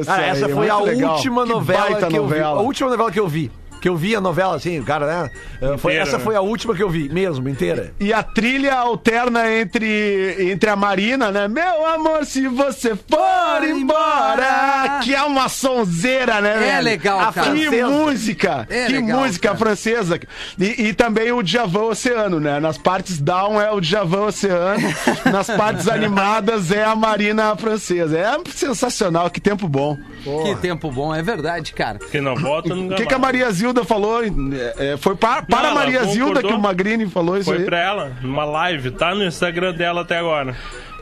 [0.00, 0.06] Isso.
[0.06, 1.12] Cara, essa aí, foi a legal.
[1.14, 2.40] última Que novela que eu vi.
[2.40, 3.50] A última novela que eu vi.
[3.80, 5.30] Que eu vi a novela, assim, cara, né?
[5.60, 6.24] Uh, Foi, essa né?
[6.24, 7.94] foi a última que eu vi, mesmo, inteira.
[7.98, 11.48] E a trilha alterna entre, entre a Marina, né?
[11.48, 15.00] Meu amor, se você for embora.
[15.02, 16.56] Que é uma sonzeira, né?
[16.56, 16.84] É velho?
[16.84, 17.52] legal, a cara.
[17.52, 17.88] Que Francesa.
[17.88, 18.66] música.
[18.68, 19.58] É que legal, música cara.
[19.58, 20.20] francesa.
[20.58, 22.60] E, e também o Djavan Oceano, né?
[22.60, 24.80] Nas partes down é o Djavan Oceano.
[25.30, 28.18] nas partes animadas é a Marina francesa.
[28.18, 29.30] É sensacional.
[29.30, 29.96] Que tempo bom.
[30.44, 31.98] Que tempo bom, é verdade, cara.
[31.98, 34.22] Que não vota, não O que, que a Maria Zilda falou?
[34.24, 37.64] É, é, foi para, para ela Maria Zilda que o Magrini falou isso Foi aí.
[37.64, 40.56] pra ela, numa live, tá no Instagram dela até agora.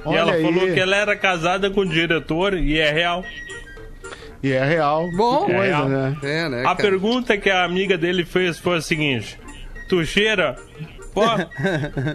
[0.04, 0.42] Olha e ela aí.
[0.42, 3.24] falou que ela era casada com o diretor e é real.
[4.42, 5.08] E é real.
[5.16, 5.44] Bom.
[5.48, 5.88] É coisa, real.
[5.88, 6.16] né?
[6.22, 6.62] É, né?
[6.66, 9.38] A pergunta que a amiga dele fez foi a seguinte:
[9.88, 10.56] Tu cheira?
[11.14, 11.22] Pô?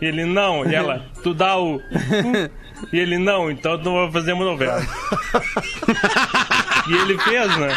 [0.01, 0.69] E ele não.
[0.69, 1.81] E ela, tu dá o.
[2.91, 4.81] E ele não, então tu vai fazer uma novela.
[6.87, 7.75] e ele fez, né?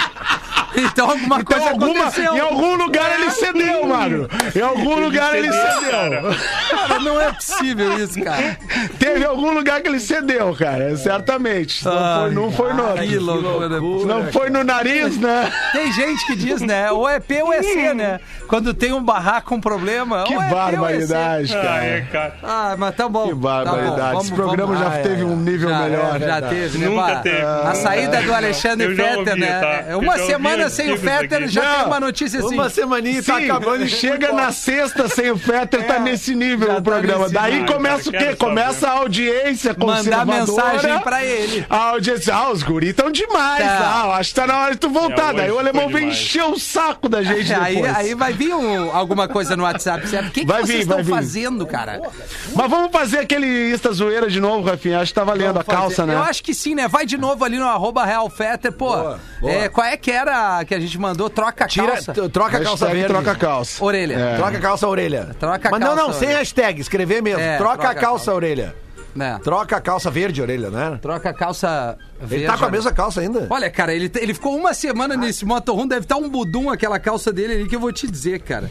[0.77, 2.35] Então alguma Então, coisa alguma, aconteceu.
[2.37, 4.29] em algum lugar ele cedeu, mano.
[4.55, 6.23] Em algum lugar ele cedeu, cara.
[6.71, 8.59] Cara, não é possível isso, cara.
[8.99, 10.97] Teve algum lugar que ele cedeu, cara.
[10.97, 11.85] Certamente.
[11.85, 12.95] Não foi, não foi no.
[13.09, 13.69] Que loucura.
[14.07, 15.51] Não foi no nariz, né?
[15.73, 16.91] Tem gente que diz, né?
[16.91, 18.21] Ou é P ou é C, né?
[18.49, 20.25] Quando tem um barraco, um problema.
[20.25, 20.55] Que ou é é C.
[20.55, 21.85] barbaridade, Ah, cara.
[21.85, 22.35] é, cara.
[22.43, 23.29] Ah, mas tá bom.
[23.29, 23.97] Que barbaridade.
[23.97, 24.21] Tá bom.
[24.21, 26.17] Esse programa já Ah, é, teve um nível já, melhor.
[26.17, 26.49] é, já né?
[26.49, 26.87] teve, né?
[26.89, 27.43] Nunca Bah, teve.
[27.43, 29.61] A saída do Alexandre ouvi, né?
[29.61, 29.85] tá?
[29.91, 32.55] É Uma semana sem o Fetter já Não, tem uma notícia assim.
[32.55, 36.35] Uma semaninha tá Sim, acabando e chega na sexta sem o Fetter, tá É, nesse
[36.35, 37.29] nível o tá programa.
[37.29, 37.75] Daí nível.
[37.75, 38.25] começa o Cara, quê?
[38.31, 38.51] quero saber.
[38.57, 40.41] Começa a audiência Mandar conservadora.
[40.73, 41.67] mensagem pra ele.
[41.69, 43.79] A audiência, ah, os guris tão demais, Tá.
[43.81, 45.33] ah, acho que tá na hora de tu voltar.
[45.35, 47.97] É, Daí o alemão vem encher o saco da gente Aí, depois.
[47.97, 50.29] aí vai vir um- alguma coisa no WhatsApp, certo?
[50.29, 51.23] O que, que Vai vocês vir, vai estão vir.
[51.23, 52.01] fazendo, cara?
[52.55, 55.01] Mas vamos fazer aquele Insta zoeira de novo, Rafinha.
[55.01, 56.17] Acho que tá valendo a calça, Eu né?
[56.17, 56.89] acho que sim, né?
[56.89, 58.87] Vai de novo ali no arroba Real Fetter, pô.
[58.89, 59.53] Boa, boa.
[59.53, 61.29] É, qual é que era que a gente mandou?
[61.31, 62.13] Troca a Tira, calça.
[62.31, 63.09] troca a calça Hashtag verde.
[63.15, 63.85] troca a calça.
[63.85, 64.15] Orelha.
[64.15, 64.37] É.
[64.37, 65.37] Troca a calça orelha.
[65.39, 66.39] Troca a Mas não, calça não, sem orelha.
[66.39, 67.41] hashtag, escrever mesmo.
[67.41, 68.75] É, troca, troca a a calça orelha.
[69.15, 69.41] Né?
[69.43, 70.99] Troca a calça verde orelha, né?
[71.01, 72.45] Troca a calça verde.
[72.45, 73.47] Ele tá com a mesma calça ainda?
[73.49, 77.33] Olha, cara, ele, ele ficou uma semana nesse motorhome, deve estar um budum aquela calça
[77.33, 78.71] dele ali que eu vou te dizer, cara.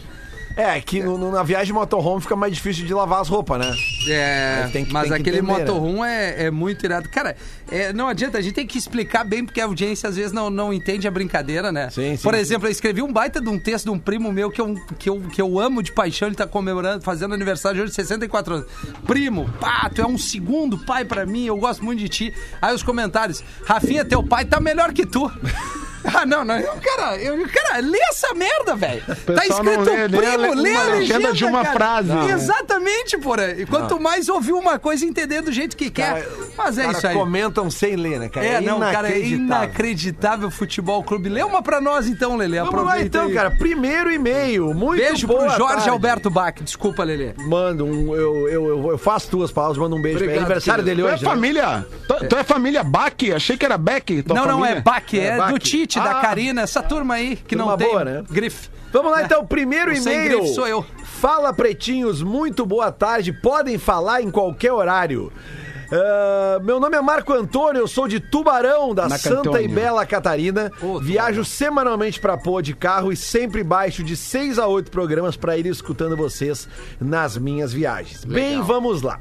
[0.56, 3.58] É, que no- no- na viagem de motorhome fica mais difícil de lavar as roupas,
[3.58, 3.74] né?
[4.08, 5.58] É, que- mas aquele entender, né?
[5.58, 7.08] motorhome é, é muito irado.
[7.10, 7.36] Cara,
[7.70, 10.48] é, não adianta, a gente tem que explicar bem, porque a audiência às vezes não,
[10.48, 11.90] não entende a brincadeira, né?
[11.90, 14.50] Sim, sim, Por exemplo, eu escrevi um baita de um texto de um primo meu
[14.50, 17.82] que eu, que eu, que eu amo de paixão, ele tá comemorando, fazendo aniversário de
[17.84, 18.66] hoje, 64 anos.
[19.06, 22.34] Primo, pá, tu é um segundo pai pra mim, eu gosto muito de ti.
[22.62, 25.30] Aí os comentários, Rafinha, teu pai tá melhor que tu.
[26.14, 26.56] Ah, não, não.
[26.58, 29.02] Eu, cara, eu, cara, lê essa merda, velho.
[29.06, 31.74] Tá não escrito lê, lê a primo, le- lê a legenda de uma cara.
[31.76, 32.08] frase.
[32.08, 32.28] Não.
[32.30, 33.50] Exatamente, porra.
[33.52, 36.22] E quanto mais ouvir uma coisa, entender do jeito que quer.
[36.24, 37.14] Cara, Mas é cara, isso aí.
[37.14, 38.46] comentam sem ler, né, cara?
[38.46, 40.50] É, não, cara, é inacreditável.
[40.50, 41.28] futebol clube.
[41.28, 42.58] Lê uma pra nós então, Lelê.
[42.58, 43.34] Vamos lá Aproveita então, aí.
[43.34, 43.50] cara.
[43.50, 44.72] Primeiro e-mail.
[44.74, 45.88] Muito Beijo boa pro Jorge tarde.
[45.90, 46.54] Alberto Bach.
[46.62, 47.32] Desculpa, Lelê.
[47.38, 48.14] Mando um.
[48.14, 50.18] Eu, eu, eu, eu faço tuas palavras, mando um beijo.
[50.18, 51.02] Obrigado, é aniversário querido.
[51.02, 51.24] dele Tu é hoje.
[51.24, 51.30] né?
[51.30, 51.86] família.
[52.08, 53.12] Tu, tu é família Bach?
[53.34, 54.24] Achei que era Beck.
[54.26, 54.80] não, não, é.
[54.80, 55.50] Bach, é, É Bach.
[55.52, 56.20] do Tite, da Ah.
[56.20, 58.24] Karina, essa turma aí que Turma não tem boa, né?
[58.30, 58.68] grife.
[58.92, 60.38] Vamos lá então, primeiro e-mail.
[60.40, 60.84] grife sou eu.
[61.04, 63.32] Fala pretinhos, muito boa tarde.
[63.32, 65.32] Podem falar em qualquer horário.
[65.92, 69.62] Ah, meu nome é Marco Antônio, eu sou de Tubarão, da Marco Santa Antônio.
[69.64, 70.70] e Bela Catarina.
[70.82, 75.36] Ô, Viajo semanalmente pra Pô de carro e sempre baixo de 6 a 8 programas
[75.36, 76.68] pra ir escutando vocês
[77.00, 78.24] nas minhas viagens.
[78.24, 79.18] Bem, vamos lá.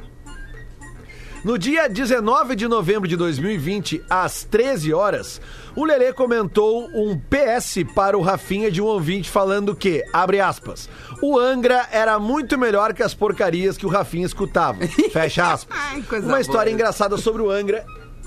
[1.44, 5.40] No dia 19 de novembro de 2020, às 13 horas,
[5.76, 10.90] o Lelê comentou um PS para o Rafinha de um ouvinte falando que, abre aspas,
[11.22, 14.80] o Angra era muito melhor que as porcarias que o Rafinha escutava.
[15.12, 15.78] Fecha aspas.
[15.78, 16.74] Ai, Uma história boa.
[16.74, 17.86] engraçada sobre o Angra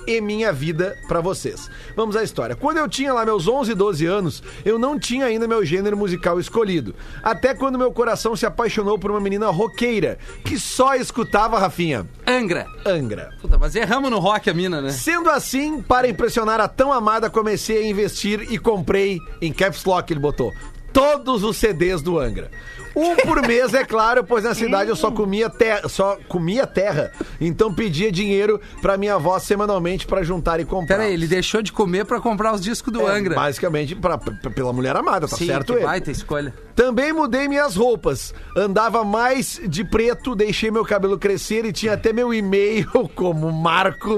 [0.08, 1.70] e minha vida pra vocês.
[1.94, 2.56] Vamos à história.
[2.56, 6.40] Quando eu tinha lá meus 11, 12 anos, eu não tinha ainda meu gênero musical
[6.40, 6.94] escolhido.
[7.22, 12.66] Até quando meu coração se apaixonou por uma menina roqueira, que só escutava, Rafinha, Angra.
[12.86, 13.34] Angra.
[13.42, 14.90] Puta, mas erramos no rock a mina, né?
[14.90, 20.10] Sendo assim, para impressionar a tão amada, comecei a investir e comprei, em caps lock
[20.10, 20.54] ele botou,
[20.92, 22.50] todos os CDs do Angra.
[22.98, 27.12] Um por mês, é claro, pois na cidade eu só comia terra, só comia terra.
[27.40, 30.96] Então pedia dinheiro pra minha avó semanalmente pra juntar e comprar.
[30.96, 33.34] Pera aí, ele deixou de comer pra comprar os discos do É, Angra.
[33.34, 35.86] Basicamente pra, p- pela mulher amada, tá Sim, certo que ele.
[35.86, 36.52] baita escolha.
[36.74, 38.32] Também mudei minhas roupas.
[38.56, 44.16] Andava mais de preto, deixei meu cabelo crescer e tinha até meu e-mail como Marco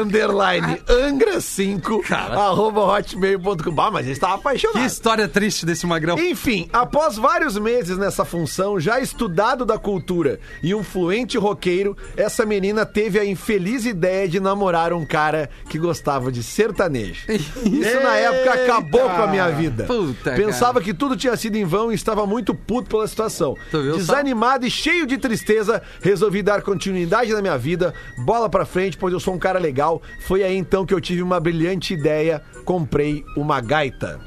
[0.00, 3.80] underline Angra5 arroba hotmail.com.
[3.80, 4.84] Ah, mas ele estava Que apaixonado.
[4.86, 6.18] história triste desse magrão.
[6.18, 12.44] Enfim, após vários meses nessa função, já estudado da cultura e um fluente roqueiro, essa
[12.44, 17.24] menina teve a infeliz ideia de namorar um cara que gostava de sertanejo.
[17.28, 19.84] Isso na época acabou com a minha vida.
[19.84, 23.56] Puta, Pensava que tudo tinha sido em vão e estava muito puto pela situação.
[23.70, 23.82] Só?
[23.96, 29.12] Desanimado e cheio de tristeza, resolvi dar continuidade na minha vida, bola pra frente, pois
[29.12, 30.02] eu sou um cara legal.
[30.20, 34.20] Foi aí então que eu tive uma brilhante ideia, comprei uma gaita.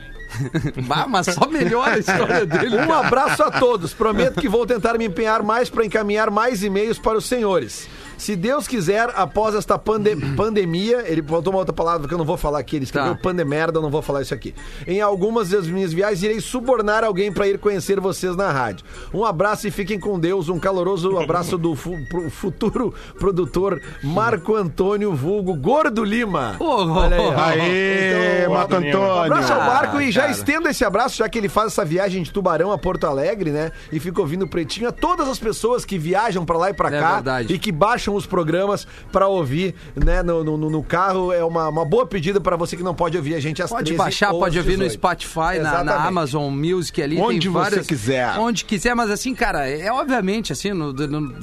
[0.88, 2.78] Bah, mas só melhora a história dele.
[2.78, 3.94] Um abraço a todos.
[3.94, 7.88] Prometo que vou tentar me empenhar mais para encaminhar mais e-mails para os senhores.
[8.18, 12.26] Se Deus quiser, após esta pande- pandemia, ele botou uma outra palavra que eu não
[12.26, 13.22] vou falar aqui, ele escreveu Tá.
[13.22, 14.54] pandemerda, eu não vou falar isso aqui.
[14.88, 18.86] Em algumas das minhas viagens, irei subornar alguém para ir conhecer vocês na rádio.
[19.14, 20.50] Um abraço e fiquem com Deus.
[20.50, 26.56] Um caloroso abraço do fu- pro- futuro produtor Marco Antônio Vulgo Gordo Lima.
[26.60, 27.60] Olha aí.
[27.62, 29.12] Aê, Então, Marco Um Antônio.
[29.14, 30.32] abraço ao Ah, Marco e já cara.
[30.34, 33.72] estendo esse abraço, já que ele faz essa viagem de Tubarão a Porto Alegre, né?
[33.92, 36.90] E fica ouvindo o Pretinho a todas as pessoas que viajam pra lá e pra
[36.90, 37.54] É cá verdade.
[37.54, 41.32] e que baixam os programas pra ouvir, né, no, no, no carro.
[41.32, 43.86] É uma, uma boa pedida pra você que não pode ouvir a gente às Pode
[43.86, 44.94] 13 baixar, ou pode às ouvir no 18.
[45.00, 46.08] Spotify, na, na Exatamente.
[46.08, 47.18] Amazon Music ali.
[47.18, 48.38] Onde tem você várias, quiser.
[48.40, 51.36] Onde quiser, mas assim, cara, é obviamente assim, no, no- no-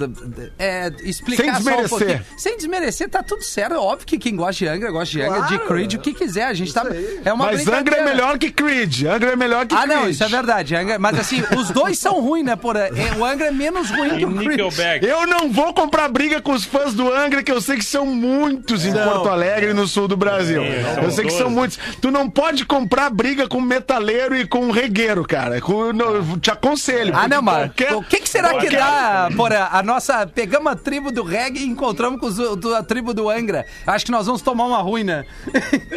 [0.58, 1.88] é explicar Sem só um desmerecer.
[1.98, 2.24] pouquinho.
[2.36, 3.74] Sem desmerecer, tá tudo certo.
[3.74, 6.12] É óbvio que quem gosta de Angra, gosta de Angra, de Claro, Creed, o que
[6.14, 6.44] quiser.
[6.46, 6.82] A gente tá.
[6.88, 7.20] aí.
[7.24, 8.10] É uma Mas Angra é brincadeira.
[8.10, 9.04] melhor que Creed.
[9.06, 9.96] Angra é melhor que Ah, Creed.
[9.96, 10.74] não, isso é verdade.
[10.76, 12.56] Angra- mas assim, os dois são ruins, né?
[12.56, 14.48] Por, é, o Angra é menos ruim que o Creed.
[14.50, 15.04] Nickelback.
[15.06, 18.06] Eu não vou comprar briga com os fãs do Angra, que eu sei que são
[18.06, 20.62] muitos em Porto Alegre e no sul do Brasil.
[20.62, 21.54] É, eu sei que são 12.
[21.54, 21.78] muitos.
[22.00, 25.60] Tu não pode comprar briga com metaleiro e com regueiro, cara.
[25.60, 27.12] Com- não, eu te aconselho.
[27.16, 27.66] Ah, não, mano.
[27.68, 29.68] qualquer- O que, que será que qualquer- dá, porra?
[29.72, 30.26] A nossa.
[30.26, 33.64] Pegamos a tribo do reggae e encontramos com os, do- a tribo do Angra.
[33.86, 35.24] Acho que nós vamos tomar uma ruim, né?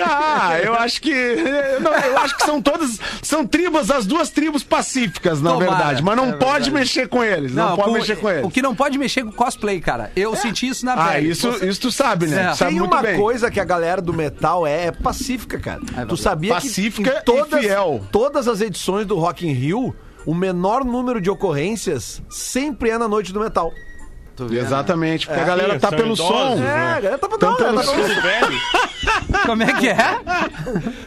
[0.04, 1.12] Ah, eu acho que.
[1.12, 3.00] eu não, eu acho que são todas.
[3.22, 6.04] São tribos, as duas tribos pacíficas, na Tomara, verdade.
[6.04, 6.72] Mas não é pode verdade.
[6.72, 7.54] mexer com eles.
[7.54, 8.46] Não, pode com- mexer com eles.
[8.46, 10.12] O que não pode mexer com cosplay, cara.
[10.16, 11.30] Eu senti isso na Ah, pele.
[11.30, 12.44] isso, Você- isso tu sabe, né?
[12.44, 12.48] É.
[12.52, 13.18] Tu sabe Tem muito uma bem.
[13.20, 15.82] coisa que a galera do metal é, é pacífica, cara.
[16.08, 18.02] tu sabia Pacífica que em e todas, fiel.
[18.12, 23.08] todas as edições do Rock in Rio, o menor número de ocorrências sempre é na
[23.08, 23.72] noite do metal.
[24.38, 24.58] Né?
[24.60, 26.56] É, porque a É, galera sim, tá pelo idosos, som.
[26.58, 26.66] né?
[26.68, 27.56] É, a galera tá, pelo Tudo
[28.22, 28.62] velho.
[29.46, 29.96] Como é que é?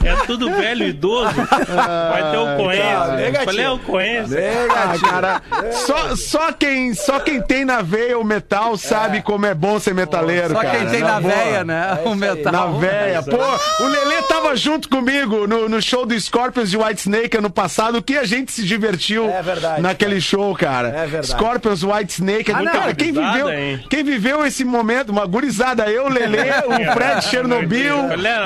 [0.05, 1.33] É tudo velho, idoso.
[1.35, 3.15] Vai ter ocorrência.
[3.17, 3.45] negativo.
[3.45, 4.39] Qual é ocorrência?
[4.71, 9.55] Ah, cara, só, só, quem, só quem tem na veia o metal sabe como é
[9.55, 10.79] bom ser metaleiro, Só cara.
[10.79, 11.35] quem tem na boa.
[11.35, 11.99] veia, né?
[12.05, 12.53] o metal.
[12.53, 13.23] Na véia.
[13.23, 17.51] Pô, o Lelê tava junto comigo no, no show do Scorpions e White Snake ano
[17.51, 17.99] passado.
[17.99, 20.89] O que a gente se divertiu É verdade, naquele show, cara.
[20.89, 21.27] É verdade.
[21.29, 22.53] Scorpions, White Snake.
[22.53, 23.85] Ah, não, cara, quem, viveu, hein?
[23.91, 27.97] quem viveu esse momento, uma gurizada, eu, o Lelê, o Fred Chernobyl,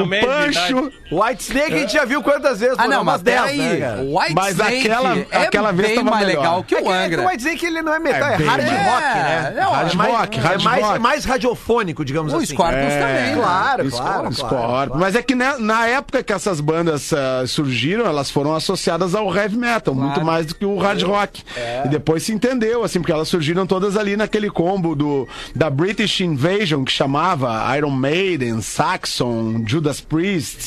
[0.01, 0.95] o média idade?
[1.11, 2.77] White Snake a gente já viu quantas vezes?
[2.79, 3.59] Ah, não, mas 10, peraí.
[3.81, 6.41] né, o White Mas Snake aquela- é aquela vez bem tava mais melhor.
[6.41, 7.23] legal que É o que, é que Angra.
[7.23, 9.55] o White Snake ele não é metal, É é, hard rock, né?
[9.57, 10.97] É, não, Hard é mais, rock, é hard mais, rock.
[10.97, 12.47] é mais radiofônico, digamos O assim.
[12.47, 13.35] Scorpions também.
[13.35, 14.43] Claro, claro, Scorpions.
[14.43, 14.93] claro.
[14.97, 19.35] Mas é que na, na época que essas bandas ah, surgiram, elas foram associadas ao
[19.35, 21.43] heavy metal, muito mais do que o hard rock.
[21.85, 26.21] E depois se entendeu, assim, porque elas surgiram todas ali naquele combo do, da British
[26.21, 30.62] Invasion, que chamava Iron Maiden, Saxon, Judas Priest.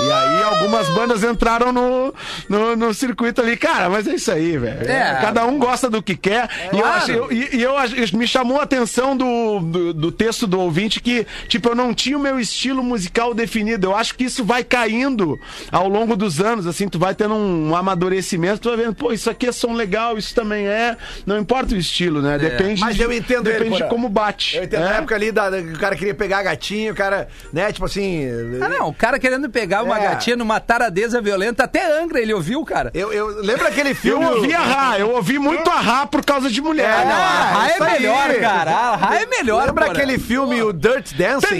[0.00, 2.14] E aí algumas bandas entraram no,
[2.48, 3.56] no, no circuito ali.
[3.56, 4.88] Cara, mas é isso aí, velho.
[4.90, 5.18] É.
[5.20, 6.48] Cada um gosta do que quer.
[6.72, 6.96] E eu, Claro.
[6.96, 7.74] acho, eu- e, e eu
[8.14, 12.16] me chamou a atenção do, do, do texto do ouvinte que, tipo, eu não tinha
[12.16, 13.88] o meu estilo musical definido.
[13.88, 15.38] Eu acho que isso vai caindo
[15.70, 19.28] ao longo dos anos, assim, tu vai tendo um, amadurecimento, tu vai vendo, pô, isso
[19.30, 20.96] aqui é som legal, isso também é.
[21.26, 22.38] Não importa o estilo, né?
[22.38, 23.88] Depende, Mas de, eu entendo ele, depende de Porã.
[23.88, 24.56] como bate.
[24.56, 24.88] Eu entendo É.
[24.88, 28.26] na época ali da, o cara queria pegar a gatinha, o cara, né, tipo assim.
[28.60, 30.02] Ah, não, o cara querendo pegar uma É.
[30.08, 32.90] gatinha numa taradeza violenta, até Angra ele ouviu, cara.
[32.94, 34.24] Eu, eu lembra aquele Eu filme.
[34.26, 36.88] ouvi a Rá, eu ouvi muito a Rá por causa de mulher.
[37.00, 37.92] É, não, a Ra é aí.
[37.92, 38.70] melhor, cara.
[38.70, 39.96] A Ra é melhor, Lembra porra.
[39.96, 41.58] aquele filme, o Dirt Dancing?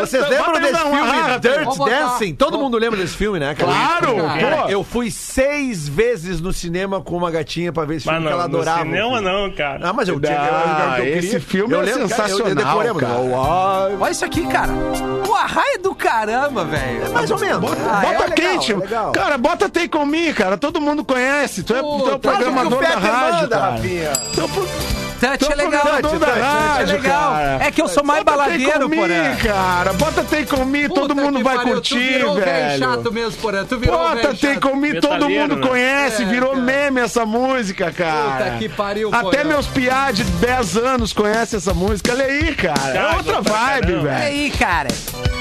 [0.00, 1.76] Vocês lembram desse filme Dirt.
[1.88, 2.34] Dancing?
[2.34, 3.54] Todo mundo lembra desse filme, né?
[3.54, 4.68] Claro, Cara, pô.
[4.68, 8.32] eu fui seis vezes no cinema com uma gatinha pra ver esse Mas filme que
[8.32, 8.80] ela não, no adorava.
[8.80, 9.80] o cinema não, cara.
[9.88, 10.38] Ah, mas eu tinha.
[10.40, 12.78] Ah, eu esse filme eu é lembro, cara, eu- eu sensacional.
[14.00, 14.72] Olha isso aqui, cara.
[15.28, 17.12] O Arra é do caramba, velho.
[17.12, 17.70] Mais ou menos.
[17.72, 18.72] Ah, é bota legal, quente.
[18.72, 19.12] é legal.
[19.12, 20.56] Cara, bota Take On Me, cara.
[20.56, 21.62] Todo mundo conhece.
[21.62, 23.70] Tu é, tu é o programador da rádio, manda, cara.
[23.72, 24.12] Rafinha.
[24.34, 25.70] Tu é o Touch tu é é o legal.
[25.82, 27.32] programador da touch, touch, É legal.
[27.32, 27.58] cara.
[27.64, 29.36] É que eu sou mais Bota Take baladeiro, On Me, porém.
[29.36, 29.92] cara.
[29.92, 32.78] Bota Take On Me, todo mundo vai pariu, tu curtir, virou velho.
[32.78, 33.64] chato mesmo, porém.
[33.64, 34.28] Tu virou Bota.
[34.72, 35.66] On Me, todo mundo né?
[35.66, 36.62] conhece, É, virou cara.
[36.62, 38.44] meme essa música, cara.
[38.46, 39.44] Puta que pariu, Até porra.
[39.44, 42.12] meus piá de 10 anos conhecem essa música.
[42.12, 42.92] Olha aí, cara.
[42.94, 44.08] É outra vibe, velho.
[44.10, 44.88] aí, cara?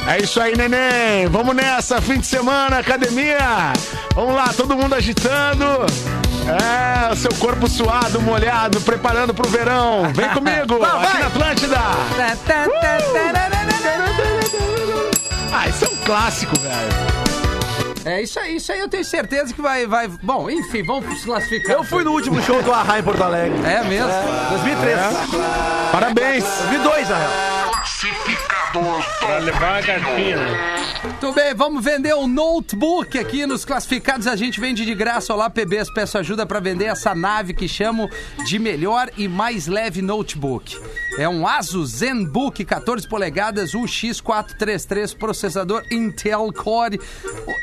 [0.08, 1.28] É isso aí, neném.
[1.28, 3.74] Vamos nessa, fim de semana, academia.
[4.16, 5.66] Vamos lá, todo mundo agitando.
[6.48, 10.12] É, o seu corpo suado, molhado, preparando pro verão.
[10.14, 11.22] Vem comigo, Vai, aqui vai.
[11.22, 11.76] na Atlântida.
[11.76, 13.62] Tá, tá, tá, tararara.
[15.54, 17.12] Ah, isso é um clássico, velho.
[18.04, 19.86] É isso aí, isso aí eu tenho certeza que vai.
[19.86, 20.08] vai...
[20.08, 21.76] Bom, enfim, vamos se classificar.
[21.76, 23.60] Eu fui no último show do Arra em Porto Alegre.
[23.64, 24.10] É mesmo?
[24.50, 25.00] 2003.
[25.92, 26.44] Parabéns.
[26.44, 27.32] 2002, na real.
[28.72, 30.38] Pra levar a gatinha.
[31.20, 34.28] Tudo bem, vamos vender um notebook aqui nos classificados.
[34.28, 35.34] A gente vende de graça.
[35.34, 38.10] Olá, PBs, peço ajuda para vender essa nave que chamo
[38.46, 40.80] de melhor e mais leve notebook.
[41.18, 46.98] É um Asus ZenBook 14 polegadas UX433, processador Intel Core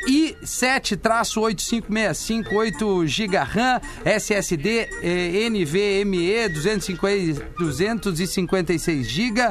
[0.07, 9.41] i7-8565, 8 GB RAM, SSD eh, NVMe 250, 256 GB,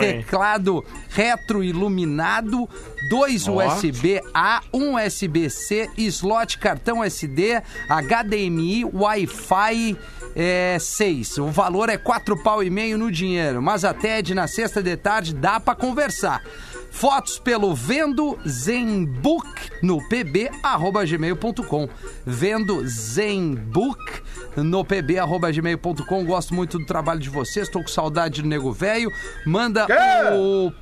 [0.00, 2.68] teclado retro iluminado,
[3.08, 9.96] dois USB-A, um USB-C, slot cartão SD, HDMI, Wi-Fi
[10.34, 11.38] é, 6.
[11.38, 14.96] O valor é quatro pau e meio no dinheiro, mas até de na sexta de
[14.96, 16.42] tarde dá pra conversar.
[16.90, 19.48] Fotos pelo Vendo Zenbook
[19.82, 21.88] no pb@gmail.com.
[22.24, 24.22] Vendo Zenbook
[24.56, 26.24] no pb@gmail.com.
[26.24, 29.10] Gosto muito do trabalho de vocês, tô com saudade do nego velho.
[29.44, 29.88] Manda
[30.36, 30.72] o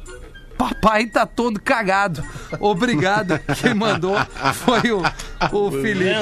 [0.62, 2.24] Papai tá todo cagado.
[2.60, 3.40] Obrigado.
[3.60, 4.14] Quem mandou
[4.54, 5.02] foi o,
[5.50, 6.14] o Felipe.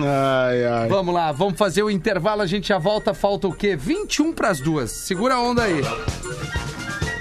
[0.00, 0.88] Ai, ai.
[0.88, 3.12] Vamos lá, vamos fazer o intervalo, a gente já volta.
[3.12, 3.74] Falta o quê?
[3.74, 4.92] 21 pras duas.
[4.92, 5.80] Segura a onda aí.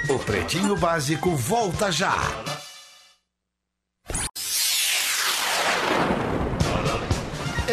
[0.09, 2.15] O Pretinho Básico volta já.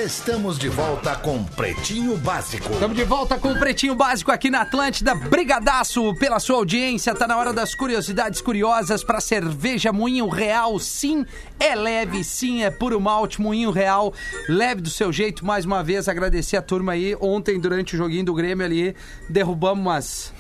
[0.02, 2.72] Estamos de volta com Pretinho Básico.
[2.72, 5.14] Estamos de volta com o Pretinho Básico aqui na Atlântida.
[5.14, 7.14] Brigadaço pela sua audiência.
[7.14, 10.78] Tá na hora das curiosidades curiosas para cerveja Moinho Real.
[10.78, 11.26] Sim,
[11.58, 14.14] é leve, sim, é puro malte Moinho Real.
[14.48, 15.44] Leve do seu jeito.
[15.44, 17.14] Mais uma vez, agradecer a turma aí.
[17.20, 18.96] Ontem, durante o joguinho do Grêmio ali,
[19.28, 20.32] derrubamos umas.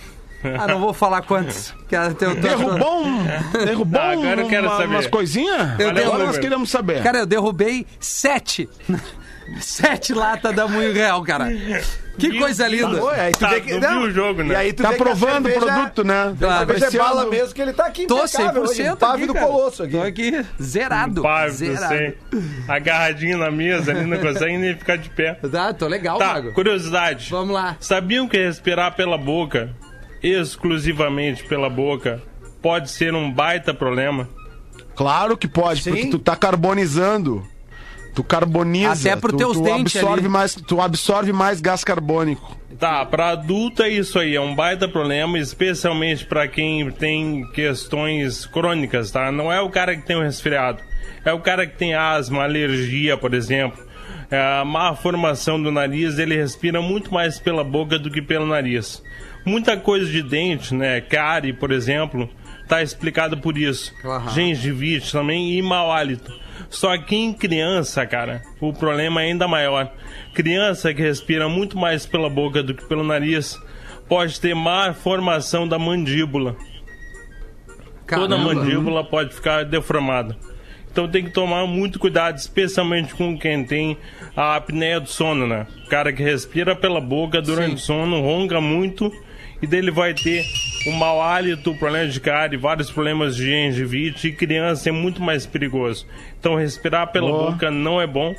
[0.58, 1.74] Ah, não vou falar quantos.
[1.86, 3.24] que eu tô- tô- Derrubou um.
[3.66, 4.94] Derrubou Ah, agora eu quero uma- saber.
[4.94, 5.60] umas coisinhas?
[5.78, 7.02] Agora nós queremos saber.
[7.02, 8.66] Cara, eu derrubei sete.
[9.60, 11.48] Sete latas da Moinho Real, cara.
[12.18, 13.02] Que coisa linda.
[13.02, 14.54] Oi, aí tu Tá, vê que, tu viu o jogo, né?
[14.54, 16.22] E aí tu Tá vê que a provando o cerveja- produto, né?
[16.22, 18.96] A cerveja é Esse bala ano- mesmo, que ele tá aqui Tô impecável 100% hoje,
[18.96, 19.46] pave aqui, do cara.
[19.46, 19.92] colosso aqui.
[19.92, 21.22] Tô aqui zerado.
[21.22, 22.14] Pai do zerado.
[22.68, 25.34] Agarradinho na mesa ali, não consegue nem ficar de pé.
[25.50, 26.52] Tá, tô legal, Tá, Mago.
[26.52, 27.28] curiosidade.
[27.30, 27.76] Vamos lá.
[27.80, 29.70] Sabiam que respirar pela boca,
[30.22, 32.20] exclusivamente pela boca,
[32.60, 34.28] pode ser um baita problema?
[34.94, 35.90] Claro que pode, Sim.
[35.92, 37.46] porque tu tá carbonizando.
[38.14, 38.92] Tu carboniza.
[38.92, 40.28] Até pro tu, teus tu dentes absorve ali.
[40.28, 42.56] mais, Tu absorve mais gás carbônico.
[42.78, 48.46] Tá, pra adulto é isso aí, é um baita problema, especialmente pra quem tem questões
[48.46, 49.30] crônicas, tá?
[49.30, 50.80] Não é o cara que tem um resfriado,
[51.22, 53.78] é o cara que tem asma, alergia, por exemplo.
[54.30, 58.46] É, a má formação do nariz, ele respira muito mais pela boca do que pelo
[58.46, 59.02] nariz.
[59.44, 61.00] Muita coisa de dente, né?
[61.02, 62.30] Cárie, por exemplo,
[62.66, 63.92] tá explicado por isso.
[64.04, 64.30] Aham.
[64.30, 66.32] Gengivite também e mau hálito.
[66.68, 69.92] Só que em criança, cara, o problema é ainda maior.
[70.34, 73.58] Criança que respira muito mais pela boca do que pelo nariz
[74.08, 76.56] pode ter má formação da mandíbula.
[78.06, 78.54] toda a Caramba.
[78.54, 80.36] mandíbula pode ficar deformada.
[80.90, 83.96] Então tem que tomar muito cuidado, especialmente com quem tem
[84.36, 85.66] a apneia do sono, né?
[85.86, 87.74] O cara que respira pela boca durante Sim.
[87.76, 89.12] o sono, ronca muito
[89.62, 90.44] e daí ele vai ter
[90.86, 95.44] um mau hálito, problema de cárie, vários problemas de gengivite e criança é muito mais
[95.46, 96.06] perigoso.
[96.38, 97.50] Então respirar pela Boa.
[97.50, 98.34] boca não é bom,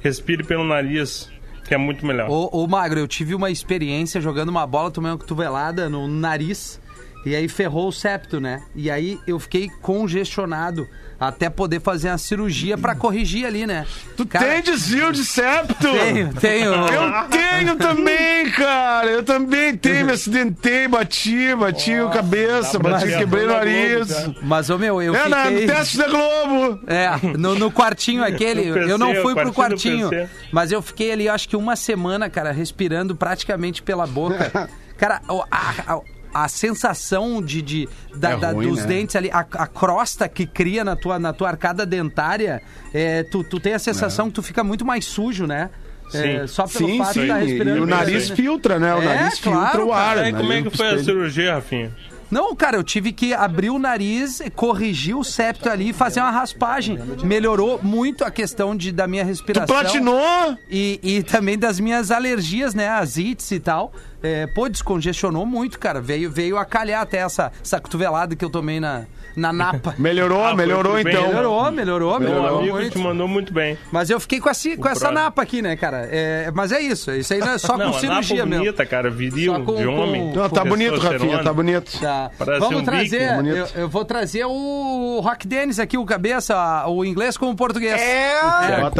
[0.00, 1.30] respire pelo nariz,
[1.64, 2.28] que é muito melhor.
[2.28, 6.80] Ô, ô, Magro, eu tive uma experiência jogando uma bola, tomei uma cotovelada no nariz
[7.26, 8.62] e aí ferrou o septo, né?
[8.74, 10.86] E aí eu fiquei congestionado
[11.20, 13.84] até poder fazer uma cirurgia pra corrigir ali, né?
[14.16, 15.74] Tu Cara, tem desvio de septo?
[15.90, 16.72] Tenho, tenho.
[16.72, 19.08] Eu tenho também, cara.
[19.08, 24.12] Eu também tenho, me acidentei, bati, bati a cabeça, bati, a quebrei o Globo, nariz.
[24.14, 24.34] cara.
[24.42, 25.66] Mas, ô meu, eu É, na, no fiquei...
[25.66, 26.80] teste da Globo.
[26.86, 30.10] É, no, no quartinho aquele, No PC, eu não fui pro o quartinho,
[30.52, 34.70] mas eu fiquei ali, acho que uma semana, cara, respirando praticamente pela boca.
[34.98, 36.00] Cara, o- a,
[36.40, 38.86] a, a sensação de, de da- É da- ruim, dos né?
[38.86, 42.62] dentes ali, a, a crosta que cria na tua, na tua arcada dentária,
[42.92, 45.70] é, tu, tu tem a sensação que tu fica muito mais sujo, né?
[46.14, 46.46] É, Sim.
[46.46, 47.22] só pelo Sim, fato de sim.
[47.22, 47.82] estar E respirando.
[47.82, 48.36] o bem nariz assim, né?
[48.36, 48.94] filtra, né?
[48.94, 50.14] O É, nariz claro, filtra o ar.
[50.16, 50.26] cara.
[50.26, 50.70] Aí como é né?
[50.70, 51.92] que foi a cirurgia, Rafinha?
[52.30, 56.30] Não, cara, eu tive que abrir o nariz, corrigir o septo ali e fazer uma
[56.30, 56.98] raspagem.
[57.24, 59.66] Melhorou muito a questão de, da minha Tu respiração.
[59.66, 60.58] platinou?
[60.70, 62.88] E, e também das minhas alergias, né?
[62.88, 63.92] As ites e tal.
[64.22, 66.00] É, pô, descongestionou muito, cara.
[66.00, 69.06] Veio, veio a calhar até essa, essa cotovelada que eu tomei na,
[69.36, 69.94] na napa.
[69.98, 71.22] Melhorou, Ah, melhorou bem, então.
[71.22, 71.28] né?
[71.28, 72.92] Melhorou, melhorou, Meu melhorou amigo muito.
[72.92, 73.78] te mandou muito bem.
[73.92, 75.10] Mas eu fiquei com, essa com essa próximo.
[75.12, 76.08] napa aqui, né, cara?
[76.10, 77.10] É, mas é isso.
[77.12, 78.64] Isso aí não é só Não, com cirurgia mesmo.
[78.64, 80.32] bonita, cara, viril, com- de homem.
[80.32, 80.98] com- Não, tá Com bonito.
[80.98, 82.00] Rafinha, tá bonito.
[82.00, 82.30] Tá.
[82.58, 83.34] Vamos um trazer.
[83.36, 83.56] bonito.
[83.56, 88.00] eu, eu vou trazer o Rock Dennis aqui, o cabeça, o inglês com o português.
[88.00, 88.38] É.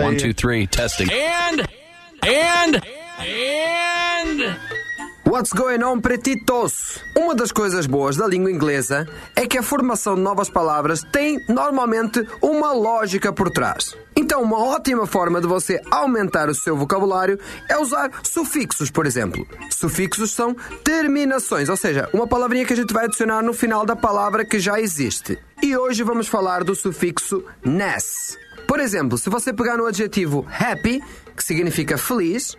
[0.01, 1.05] One, two, three, testing.
[1.11, 1.63] And,
[2.25, 2.81] and,
[3.21, 4.68] and.
[5.31, 7.05] What's going on, pretitos?
[7.15, 9.07] Uma das coisas boas da língua inglesa
[9.37, 13.95] é que a formação de novas palavras tem normalmente uma lógica por trás.
[14.17, 19.47] Então, uma ótima forma de você aumentar o seu vocabulário é usar sufixos, por exemplo.
[19.69, 23.95] Sufixos são terminações, ou seja, uma palavrinha que a gente vai adicionar no final da
[23.95, 25.39] palavra que já existe.
[25.63, 28.39] E hoje vamos falar do sufixo ness.
[28.67, 31.03] Por exemplo, se você pegar no adjetivo happy,
[31.37, 32.57] que significa feliz,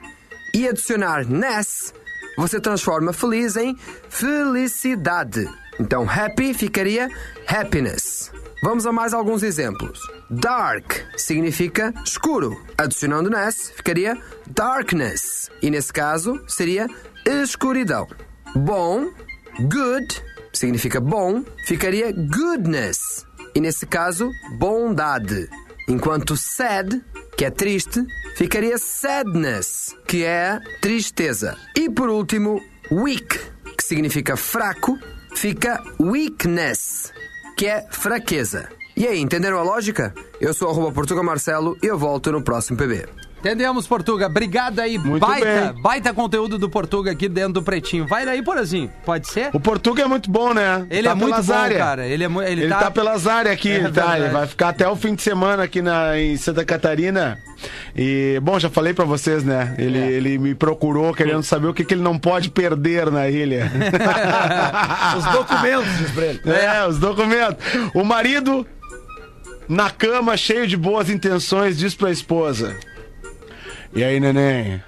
[0.54, 1.94] e adicionar ness,
[2.40, 3.76] você transforma feliz em
[4.08, 5.46] felicidade.
[5.78, 7.10] Então, happy ficaria
[7.46, 8.32] happiness.
[8.64, 10.00] Vamos a mais alguns exemplos.
[10.30, 12.58] Dark significa escuro.
[12.78, 14.18] Adicionando ness, ficaria
[14.48, 15.50] darkness.
[15.62, 16.88] E nesse caso, seria
[17.26, 18.08] escuridão.
[18.56, 19.10] Bom,
[19.62, 20.24] good
[20.54, 23.26] significa bom, ficaria goodness.
[23.54, 25.50] E nesse caso, bondade.
[25.90, 27.02] Enquanto sad,
[27.36, 31.58] que é triste, ficaria sadness, que é tristeza.
[31.76, 32.62] E por último,
[32.92, 33.40] weak,
[33.76, 35.00] que significa fraco,
[35.36, 37.12] fica weakness,
[37.58, 38.70] que é fraqueza.
[38.96, 40.14] E aí, entenderam a lógica?
[40.40, 43.08] Eu sou arroba Portuga Marcelo e eu volto no próximo PB.
[43.40, 44.26] Entendemos, Portuga.
[44.26, 44.98] Obrigado aí.
[44.98, 45.82] Muito baita, bem.
[45.82, 48.06] baita conteúdo do Portuga aqui dentro do Pretinho.
[48.06, 48.92] Vai daí, Porazinho.
[49.06, 49.50] Pode ser?
[49.54, 50.86] O Portuga é muito bom, né?
[50.90, 51.80] Ele Tá é muito pelas bom, áreas.
[51.80, 52.06] cara.
[52.06, 52.92] Ele, é, ele, Ele, tá...
[52.92, 54.20] pelas áreas aqui, É tá?
[54.20, 57.38] Ele vai ficar até o fim de semana aqui na, em Santa Catarina.
[57.96, 59.74] E, bom, já falei pra vocês, né?
[59.78, 60.12] Ele, É.
[60.12, 63.72] ele me procurou querendo saber o que, que ele não pode perder na ilha.
[65.18, 66.42] Os documentos, diz pra ele.
[66.46, 67.58] É, os documentos.
[67.94, 68.66] O marido,
[69.68, 72.76] na cama, cheio de boas intenções, diz pra esposa:
[73.94, 74.82] E aí, neném?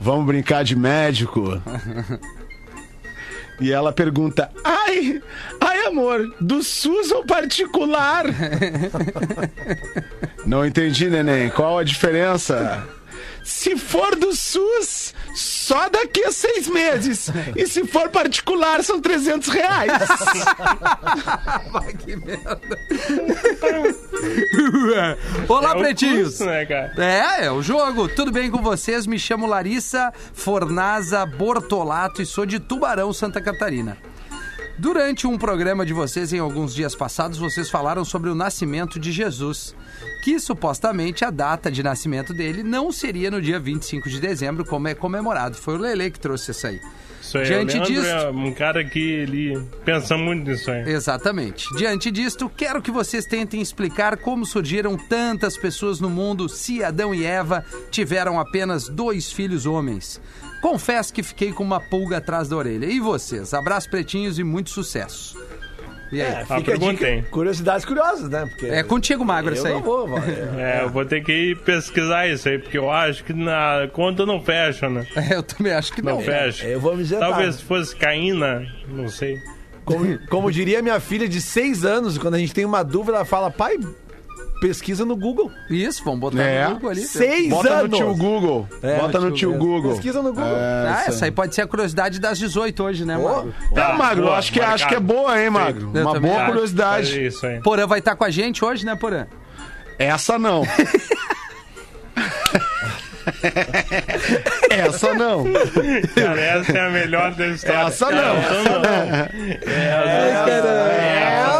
[0.00, 1.60] Vamos brincar de médico?
[3.60, 5.20] E ela pergunta: Ai,
[5.60, 8.24] ai, amor, do SUS ou particular?
[10.46, 11.50] Não entendi, neném.
[11.50, 12.86] Qual a diferença?
[13.48, 17.30] Se for do SUS, só daqui a seis meses.
[17.56, 19.90] E se for particular, são 300 reais.
[25.48, 26.28] Olá, É o pretinhos.
[26.30, 26.92] custo, né, cara?
[26.98, 28.08] É, é o jogo.
[28.08, 29.06] Tudo bem com vocês?
[29.06, 33.96] Me chamo Larissa Fornaza Bortolato e sou de Tubarão, Santa Catarina.
[34.78, 39.10] Durante um programa de vocês, em alguns dias passados, vocês falaram sobre o nascimento de
[39.10, 39.74] Jesus.
[40.22, 44.86] Que supostamente a data de nascimento dele não seria no dia 25 de dezembro, como
[44.86, 45.56] é comemorado.
[45.56, 46.80] Foi o Lele que trouxe isso aí.
[47.20, 50.88] Isso aí, Diante disso- é um cara que ele pensa muito nisso aí.
[50.88, 51.66] Exatamente.
[51.76, 57.12] Diante disto, quero que vocês tentem explicar como surgiram tantas pessoas no mundo se Adão
[57.12, 60.20] e Eva tiveram apenas dois filhos homens.
[60.60, 62.86] Confesso que fiquei com uma pulga atrás da orelha.
[62.86, 63.54] E vocês?
[63.54, 65.36] Abraço pretinhos e muito sucesso.
[66.10, 66.32] E aí?
[66.32, 67.04] É, A fica a pergunta dica.
[67.06, 67.22] tem.
[67.24, 68.46] Curiosidades curiosas, né?
[68.46, 69.74] Porque É, contigo, Magro, eu isso aí.
[69.74, 70.08] não vou,
[70.56, 70.78] é.
[70.80, 74.24] É, eu vou ter que ir pesquisar isso aí, porque eu acho que na conta
[74.24, 75.06] não fecha, né?
[75.30, 76.22] Eu também acho que Não, não.
[76.22, 76.66] fecha.
[76.66, 77.28] eu vou me isentar.
[77.28, 79.38] Talvez fosse Caína, não sei.
[79.84, 83.24] Como, como diria minha filha de seis anos, quando a gente tem uma dúvida, ela
[83.26, 83.76] fala, pai,
[84.60, 85.50] pesquisa no Google.
[85.70, 86.64] Isso, vamos botar É.
[86.66, 87.00] no Google ali.
[87.02, 87.90] Seis Bota anos!
[87.90, 88.68] no tio Google.
[88.82, 89.92] É, Bota no tio Google.
[89.92, 90.44] Pesquisa no Google.
[90.56, 93.54] É, Ah, essa aí pode ser a curiosidade das 18 hoje, né, mano?
[93.76, 94.74] É, Magro, boa, acho que, marcado.
[94.76, 95.90] acho que é boa, hein, Magro?
[95.94, 96.46] Eu Uma boa acho.
[96.52, 97.18] curiosidade.
[97.18, 97.60] É isso aí.
[97.60, 99.26] Porã vai estar com a gente hoje, né, Porã?
[99.98, 100.62] Essa não.
[104.70, 105.44] Essa não.
[106.14, 107.86] Cara, essa é a melhor da história.
[107.88, 108.36] Essa não.
[108.36, 108.62] Essa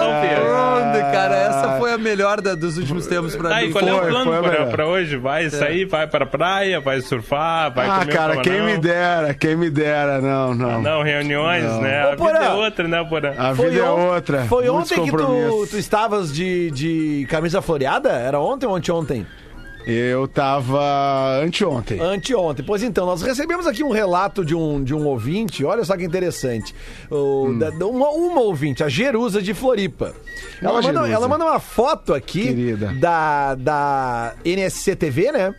[0.05, 0.29] não fez.
[0.29, 0.78] Onde, cara?
[1.89, 3.73] Foi a melhor da- dos últimos tempos pra Tá, e mim.
[3.73, 5.17] qual é o Foi, plano foi pra, pra hoje?
[5.17, 9.33] Vai sair, vai pra praia, vai surfar, vai Ah, comer cara, um quem me dera,
[9.35, 10.21] quem me dera.
[10.21, 10.83] Não, não.
[10.83, 12.05] Não, reuniões, né?
[12.07, 13.33] Ô, A vida é outra, né, Porã?
[13.39, 14.43] A vida é outra.
[14.45, 18.11] Foi ontem que tu, tu estavas de, de camisa floreada?
[18.11, 19.27] Era ontem ou anteontem?
[19.91, 21.99] Eu tava anteontem.
[21.99, 22.63] Anteontem.
[22.63, 26.05] Pois então, nós recebemos aqui um relato de um, de um ouvinte, olha só que
[26.05, 26.75] interessante.
[27.11, 27.59] O- Hum.
[27.59, 30.15] da- uma, uma ouvinte, a Jerusa de Floripa.
[30.61, 31.13] Ela, manda, Jerusa.
[31.15, 32.93] ela manda uma foto aqui Querida.
[33.01, 35.55] da, da NSC TV, né?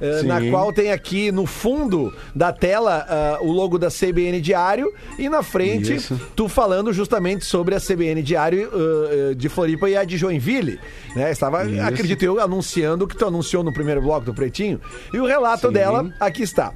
[0.00, 0.26] Eh, Sim.
[0.26, 5.28] Na qual tem aqui no fundo da tela ah, o logo da CBN Diário e
[5.28, 6.20] na frente Isso.
[6.34, 10.80] tu falando justamente sobre a CBN Diário ah, de Floripa e a de Joinville.
[11.14, 11.30] Né?
[11.30, 11.82] Estava, Isso.
[11.82, 14.80] acredito eu, anunciando o que tu anunciou no primeiro bloco do Pretinho.
[15.12, 16.72] E o relato dela, aqui está.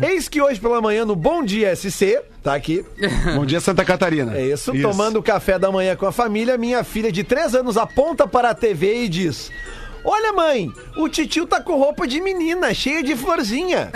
[0.00, 2.84] Eis que hoje pela manhã no Bom Dia SC, tá aqui,
[3.34, 4.36] Bom dia, Santa Catarina.
[4.36, 8.26] é isso, tomando café da manhã com a família, minha filha de 3 anos aponta
[8.26, 9.50] para a TV e diz:
[10.04, 13.90] Olha, mãe, o titio tá com roupa de menina, cheia de florzinha.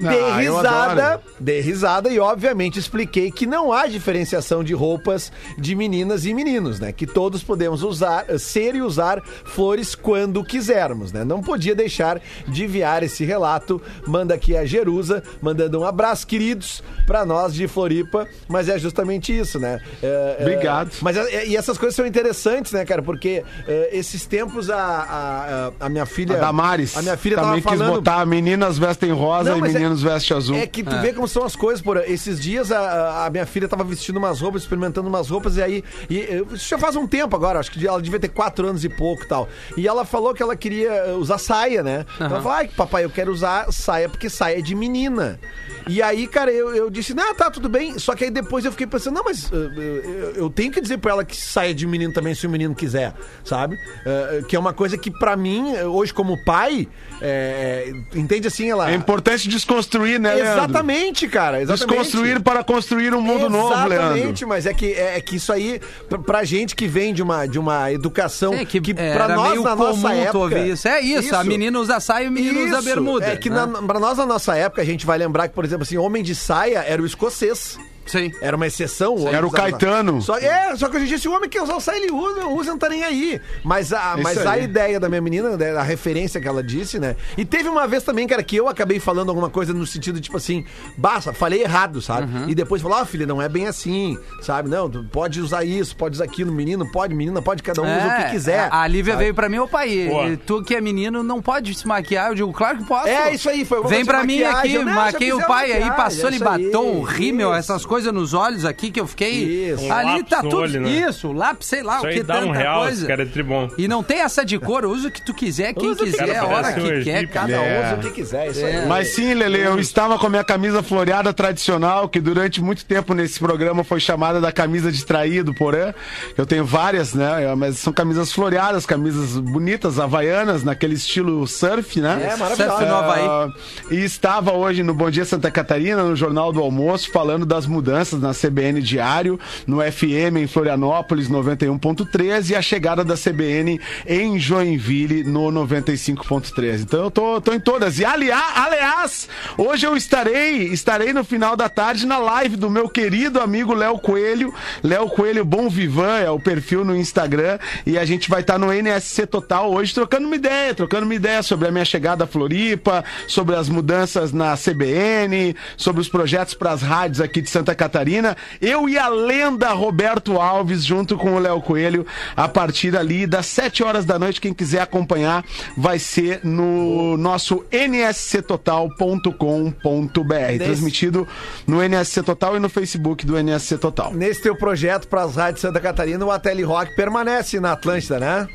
[0.00, 5.30] Dei Ah, eu risada, dei risada e obviamente expliquei que não há diferenciação de roupas
[5.58, 6.92] de meninas e meninos, né?
[6.92, 11.24] Que todos podemos usar, ser e usar flores quando quisermos, né?
[11.24, 13.80] Não podia deixar de enviar esse relato.
[14.06, 19.36] Manda aqui a Jerusa, mandando um abraço, queridos, pra nós de Floripa, mas é justamente
[19.36, 19.80] isso, né?
[20.02, 20.90] É, é, Obrigado.
[21.02, 23.02] mas é- e essas coisas são interessantes, né, cara?
[23.02, 26.36] Porque é, esses tempos a, a, a- a minha filha.
[26.36, 27.96] A Damares A minha filha também tava quis falando.
[27.96, 30.56] botar meninas vestem rosa Não, e é- meninos vestem azul.
[30.56, 33.68] É que tu vê como são as coisas, por esses dias a- a, minha filha
[33.68, 35.84] tava vestindo umas roupas, experimentando umas roupas, e aí.
[36.08, 38.84] E, eh, isso já faz um tempo agora, acho que ela devia ter quatro anos
[38.84, 39.48] e pouco e tal.
[39.76, 42.04] E ela falou que ela queria eh, usar saia, né?
[42.18, 45.38] Ela falou, ai, papai, eu quero usar saia porque saia é de menina.
[45.86, 47.98] E aí, cara, eu, eu disse, não, tá, tudo bem.
[47.98, 50.98] Só que aí depois eu fiquei pensando, não, mas eh, eu, eu tenho que dizer
[50.98, 53.12] pra ela que saia de menino também, se o menino quiser,
[53.44, 53.76] sabe?
[54.06, 56.86] Eh, que é uma coisa que pra mim, hoje como pai,
[57.22, 58.90] eh, entende assim, ela.
[58.90, 60.52] É importante desconstruir, né, Leandro?
[60.52, 61.62] Exatamente, cara.
[61.62, 61.88] Exatamente.
[61.88, 63.94] Desconstruir para construir um mundo novo, Leandro.
[63.94, 67.22] Exatamente, mas é que, é, é que isso aí, pra, pra gente que vem de
[67.22, 70.38] uma, de uma educação É que, que é, pra nós, meio na comum nossa época...
[70.38, 70.86] ouvir isso.
[70.86, 73.24] É isso, a menina usa saia e o menino usa Isso, bermuda.
[73.24, 73.64] É que né?
[73.64, 76.22] na, pra nós, na nossa época, a gente vai lembrar que, por exemplo, assim, homem
[76.22, 77.78] de saia era o escocês.
[78.06, 78.32] Sim.
[78.40, 79.28] Era uma exceção.
[79.28, 80.20] Era o Caetano.
[80.22, 82.12] Só, é, só que hoje em dia, se o homem quer usar o saia, ele
[82.12, 83.40] usa, usa, não tá nem aí.
[83.62, 84.64] Mas a, Isso mas a aí.
[84.64, 87.16] ideia da minha menina, né, a referência que ela disse, né?
[87.36, 90.36] E teve uma vez também, cara, que eu acabei falando alguma coisa no sentido, tipo
[90.36, 90.64] assim,
[90.96, 92.32] basta, falei errado, sabe?
[92.32, 92.48] Uhum.
[92.48, 94.68] E depois falou, ah, filha, não é bem assim, sabe?
[94.68, 98.06] Não, tu pode usar isso, pode usar aquilo, menino pode, menina pode, cada um usa
[98.06, 98.68] o que quiser.
[98.68, 99.24] É, A Lívia sabe?
[99.24, 100.36] veio pra mim, ô pai, Boa.
[100.44, 102.28] tu que é menino não pode se maquiar.
[102.28, 103.08] Eu digo, claro que posso.
[103.08, 104.58] É, isso aí, foi Vem pra mim maquiagem.
[104.58, 108.34] aqui, Eu, não, maquei o pai aí, maquiagem, passou-lhe aí, batom, rímel, essas coisas nos
[108.34, 109.70] olhos aqui que eu fiquei.
[109.72, 109.84] Isso.
[109.84, 110.62] Um Ali lápis tá no tudo.
[110.62, 110.88] olho, né?
[110.90, 112.96] Isso, lápis, sei lá Isso o aí que dá tanta um real, coisa.
[112.98, 113.68] esse cara é tribom.
[113.78, 116.44] E não tem essa de cor, usa o que tu quiser, quem Usa quiser, a
[116.46, 117.28] hora um que quer, egípcio.
[117.28, 117.86] Cada um É.
[117.86, 118.86] usa o que quiser, isso aí.
[118.86, 123.14] Mas sim, Lele, eu estava com a minha camisa floreada tradicional, que durante muito tempo
[123.14, 125.94] nesse programa foi chamada da camisa de traído, porém.
[126.36, 127.54] Eu tenho várias, né?
[127.56, 132.30] Mas são camisas floreadas, camisas bonitas, havaianas, naquele estilo surf, né?
[132.32, 132.70] É, maravilhoso.
[132.76, 133.24] Surf no Havaí.
[133.26, 133.48] Ah,
[133.90, 137.83] e estava hoje no Bom Dia Santa Catarina, no Jornal do Almoço, falando das mudanças
[138.18, 145.24] na CBN Diário, no FM em Florianópolis 91.13 e a chegada da CBN em Joinville
[145.24, 146.82] no 95.13.
[146.82, 147.98] Então eu tô, tô em todas.
[147.98, 153.40] E aliás, hoje eu estarei, estarei no final da tarde na live do meu querido
[153.40, 154.52] amigo Léo Coelho.
[154.82, 158.72] Léo Coelho Bom Vivan é o perfil no Instagram e a gente vai estar no
[158.72, 163.04] NSC Total hoje trocando uma ideia, trocando uma ideia sobre a minha chegada a Floripa,
[163.28, 168.36] sobre as mudanças na CBN, sobre os projetos para as rádios aqui de Santa Catarina.
[168.60, 172.06] Eu e a lenda Roberto Alves junto com o Léo Coelho
[172.36, 174.40] a partir ali das 7 horas da noite.
[174.40, 175.44] Quem quiser acompanhar
[175.76, 181.26] vai ser no nosso nsctotal.com.br, transmitido
[181.66, 184.12] no NSC Total e no Facebook do NSC Total.
[184.12, 188.48] Nesse teu projeto para as rádios Santa Catarina, o Ateli Rock permanece na Atlântida, né?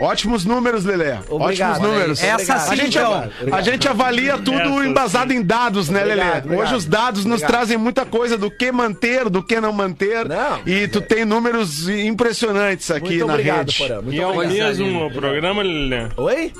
[0.00, 1.14] Ótimos números, Lelê.
[1.28, 1.72] Obrigado.
[1.72, 2.22] Ótimos números.
[2.22, 2.60] Essa Obrigado.
[2.66, 3.30] sim, A gente, então.
[3.52, 6.38] a gente avalia tudo Essa embasado em dados, né, Obrigado, Lelê?
[6.38, 6.60] obrigado.
[6.62, 7.50] Hoje os dados nos Obrigado.
[7.50, 10.28] trazem muita coisa do que manter, do que não manter.
[10.28, 10.60] Não.
[10.66, 13.78] E tu tem números impressionantes aqui Muito na obrigado, rede.
[13.78, 13.94] Porã.
[14.02, 16.08] Muito E é o mesmo o programa, Lelê?
[16.16, 16.52] Oi?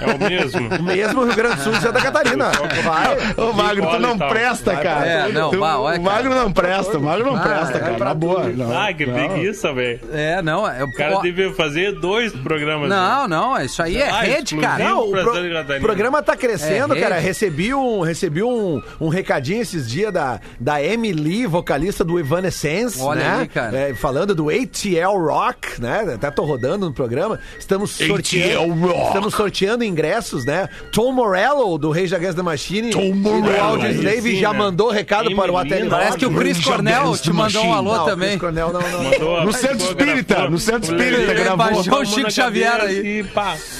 [0.00, 0.64] É o mesmo.
[0.84, 2.50] Mesmo Rio Grande do Sul e Santa Catarina.
[2.82, 3.16] Vai.
[3.36, 5.06] Ô, Magro, tu não presta, cara.
[5.06, 7.94] É, não, Tu- vá, olha, o Magro não presta, o Magro não presta, é cara.
[7.94, 8.44] pra Na boa.
[8.76, 10.00] Ah, que preguiça, velho.
[10.12, 12.83] É, não, é, O cara devia fazer dois programas.
[12.88, 14.84] Não, não, isso aí é Ah, rede, cara.
[14.84, 17.18] Não, o pro- programa tá crescendo, É, cara.
[17.18, 23.20] Recebi um, recebi um, um recadinho esses dias da, da Emily, vocalista do Evanescence, Olha
[23.20, 23.36] né?
[23.40, 23.76] aí, cara.
[23.78, 26.12] É, falando do ATL Rock, né?
[26.14, 27.38] Até tô rodando no programa.
[27.58, 29.06] Estamos sorteando, Rock.
[29.06, 30.68] estamos sorteando ingressos, né?
[30.92, 33.62] Tom Morello, do Rage Against the Machine Tom e do Morello.
[33.64, 34.58] Audio Aí Slave sim, já né?
[34.58, 35.56] mandou recado Bem para o.
[35.58, 38.28] ATL Parece que o Chris Cornell te mandou um alô Não, também.
[38.30, 39.44] Chris Cornell não, não.
[39.44, 41.56] No Centro Espírita, no Centro Espírita gravou.
[41.56, 43.24] baixou o Chico Xavier cabeça aí.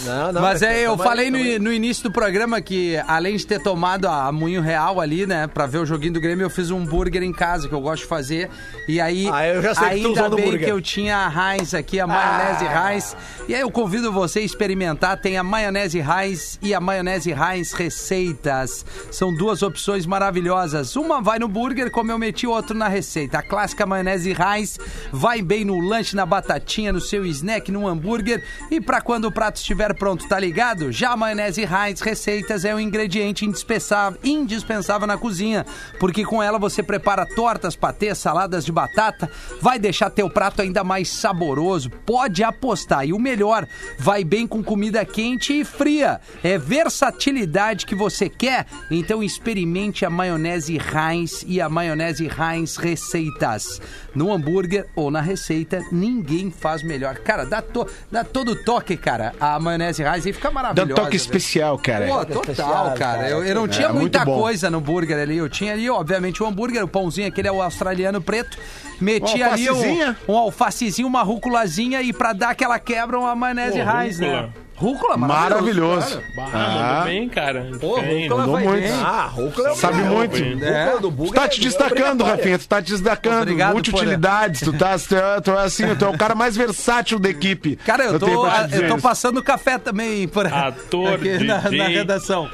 [0.05, 3.37] Não, não, Mas é, eu tamo aí, falei no, no início do programa que, além
[3.37, 6.51] de ter tomado a Moinho Real ali, né, pra ver o joguinho do Grêmio, eu
[6.51, 8.51] fiz um hambúrguer em casa, que eu gosto de fazer.
[8.89, 10.65] E aí, Ah, eu já sei que tu ainda usou no bem hambúrguer.
[10.67, 12.93] que eu tinha a Heinz aqui, a maionese Ah.
[12.93, 13.17] Heinz.
[13.49, 15.17] E aí eu convido você a experimentar.
[15.21, 18.85] Tem a maionese Heinz e a maionese Heinz Receitas.
[19.11, 20.97] São duas opções maravilhosas.
[20.97, 23.39] Uma vai no burger, como eu meti, o outro na receita.
[23.39, 24.79] A clássica maionese Heinz
[25.13, 28.43] vai bem no lanche, na batatinha, no seu snack, no hambúrguer.
[28.71, 30.93] E pra quando o prato estiver pronto, tá ligado?
[30.93, 35.65] Já a maionese Heinz Receitas é um ingrediente indispensável, indispensável na cozinha,
[35.99, 39.31] porque com ela você prepara tortas, patês, saladas de batata,
[39.61, 41.91] vai deixar teu prato ainda mais saboroso.
[41.91, 43.07] Pode apostar.
[43.07, 43.67] E o melhor,
[43.99, 46.21] vai bem com comida quente e fria.
[46.43, 48.67] É versatilidade que você quer?
[48.91, 53.81] Então experimente a maionese Heinz e a maionese Heinz Receitas.
[54.15, 57.17] No hambúrguer ou na receita, ninguém faz melhor.
[57.19, 59.33] Cara, dá, to, dá todo o toque, cara.
[59.41, 60.93] A maionese Heinz aí fica Dá maravilhosa.
[60.93, 62.07] um toque especial, cara.
[62.07, 63.29] Pô, total, cara.
[63.29, 65.37] Eu, eu não tinha É, muita coisa no burger ali.
[65.37, 68.59] Eu tinha ali, obviamente, o hambúrguer, o pãozinho, aquele é o australiano preto.
[69.01, 70.17] Meti Uma ali alfacezinha?
[70.29, 74.49] um, um alfacezinho, uma rúculazinha e pra dar aquela quebra, uma maionese Heinz, né?
[74.77, 75.15] Rúcula.
[75.15, 76.21] Rúcula, Maravilhoso.
[76.35, 76.49] cara.
[76.53, 77.05] Ah, Ah.
[77.05, 77.67] bem, cara.
[77.81, 78.83] Pô, rúcula mandou muito.
[78.83, 78.91] bem.
[79.03, 80.37] Ah, rúcula é o Sabe muito.
[80.43, 80.99] Rúcula É.
[80.99, 82.25] do Tu tá é te destacando.
[82.25, 82.59] Rafinha.
[82.59, 83.43] Tu tá te destacando.
[83.43, 84.61] Obrigado, Multiutilidades.
[84.61, 87.77] Tu, tá, tu, é, tu é assim, tu é o cara mais versátil da equipe.
[87.77, 91.59] Cara, eu tô, tenho pra te eu tô passando café também por Ator, aqui na,
[91.59, 91.79] DJ.
[91.79, 92.51] na redação.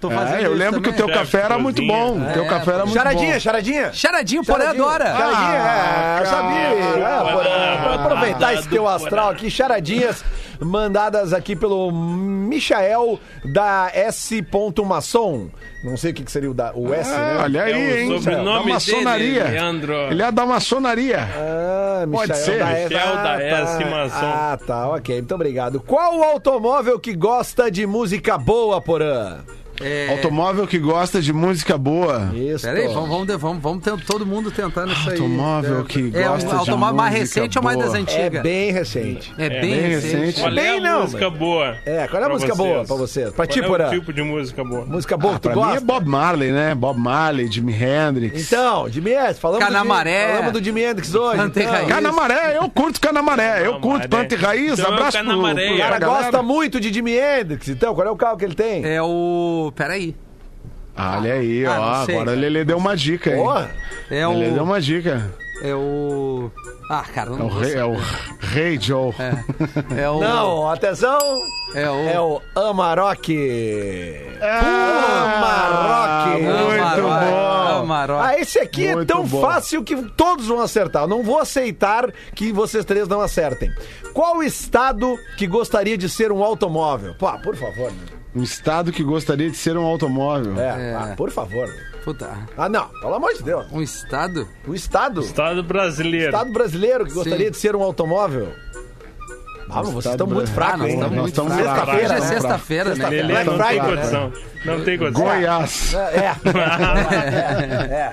[0.00, 2.18] Tô fazendo É, eu lembro que o teu café era muito bom.
[2.18, 3.38] O teu É, café era muito Charadinha, bom.
[3.40, 3.92] charadinha.
[3.92, 5.04] Charadinho, porém adora.
[5.04, 7.06] Charadinha, é, eu sabia.
[7.06, 10.24] Ah, É, é, aproveitar esse teu astral aqui, charadinhas
[10.64, 13.18] mandadas aqui pelo Michael
[13.52, 14.44] da S.
[14.84, 15.48] Maçom.
[15.84, 17.36] Não sei o que, que seria o, da, o S, É, né?
[17.42, 18.18] olha aí, É o hein?
[18.20, 19.44] sobrenome da maçonaria.
[19.44, 19.94] dele, Leandro.
[20.10, 21.18] Ele é da maçonaria.
[21.36, 22.58] Ah, Pode Michael ser.
[22.58, 22.94] da S.
[22.94, 23.42] Michel Ah, da tá.
[23.42, 23.84] S.
[23.84, 24.26] Maçom.
[24.26, 25.16] Ah, tá, ok.
[25.16, 25.80] Muito obrigado.
[25.80, 29.38] Qual o automóvel que gosta de música boa, Porã?
[29.84, 32.30] É, Automóvel que gosta de música boa.
[32.34, 32.64] Isso.
[32.66, 35.18] Peraí, vamos, vamos, vamos, vamos ter todo mundo tentando isso aí.
[35.18, 37.98] Automóvel que É gosta um de automóvel mais música recente ou mais das boa.
[37.98, 38.42] É antigas?
[38.42, 39.32] bem recente.
[39.38, 40.16] É bem, bem recente.
[40.16, 40.40] recente.
[40.40, 41.76] Qual Bem é a não, música boa?
[41.84, 42.68] É, qual é a música vocês?
[42.72, 43.30] boa pra você?
[43.32, 43.88] Pra ti, Qual é Porã?
[43.88, 44.84] o tipo de música boa?
[44.84, 45.78] Música boa, Ah, que tu pra mim gosta?
[45.78, 46.74] é Bob Marley, né?
[46.74, 48.46] Bob Marley, Jimi Hendrix.
[48.52, 50.10] Então, Jimi Hendrix, falamos Canamaré.
[50.12, 51.36] do, Jimi- falamos do Jimi Hendrix hoje.
[51.36, 51.72] Planta então.
[51.72, 51.88] raiz.
[51.88, 54.78] Canamaré, eu curto Canamaré, eu curto planta e raiz.
[54.78, 58.10] Então é abraço pro, pro O cara gosta muito de Jimi Hendrix, então qual é
[58.10, 58.84] o carro que ele tem?
[58.84, 59.71] É o.
[59.74, 60.14] Peraí.
[60.96, 62.04] Olha aí, Ah, ó.
[62.04, 62.36] sei, agora cara.
[62.36, 63.36] o Lelê deu uma dica aí.
[63.36, 63.70] Porra,
[64.10, 64.66] É Ele deu o.
[64.66, 65.30] uma dica.
[65.62, 66.50] É o.
[66.90, 67.96] Ah, cara, É não o vou rei, é o
[68.40, 69.14] rei Joe.
[69.96, 70.20] É o.
[70.20, 71.18] não, atenção,
[71.74, 72.08] É o.
[72.08, 73.32] é o Amarok.
[74.42, 76.42] Ah, Amarok.
[76.42, 77.78] Muito bom.
[77.82, 78.26] Amarok.
[78.26, 79.40] Ah, esse aqui é Muito tão bom.
[79.40, 81.04] fácil que todos vão acertar.
[81.04, 83.72] Eu não vou aceitar que vocês três não acertem.
[84.12, 87.14] Qual estado que gostaria de ser um automóvel?
[87.18, 87.90] Pô, por favor.
[87.90, 88.21] né?
[88.34, 90.58] Um estado que gostaria de ser um automóvel.
[90.58, 90.94] É, É.
[90.94, 91.68] ah, por favor.
[92.04, 92.30] Puta.
[92.56, 93.66] Ah, não, pelo amor de Deus.
[93.70, 94.48] Um estado?
[94.66, 95.20] O estado.
[95.20, 96.26] Estado brasileiro.
[96.26, 97.52] Estado brasileiro que gostaria Sim.
[97.52, 98.52] de ser um automóvel.
[99.74, 101.94] Ah, vocês estão muito fracos, Ah, nós estamos muito fracos.
[101.94, 102.26] Sexta-feira, Hoje é né?
[102.26, 103.08] sexta-feira, né?
[103.10, 104.32] Lelê não tem condição.
[104.64, 105.24] Não tem condição.
[105.24, 105.94] Goiás.
[105.94, 106.36] É.
[107.88, 108.12] é.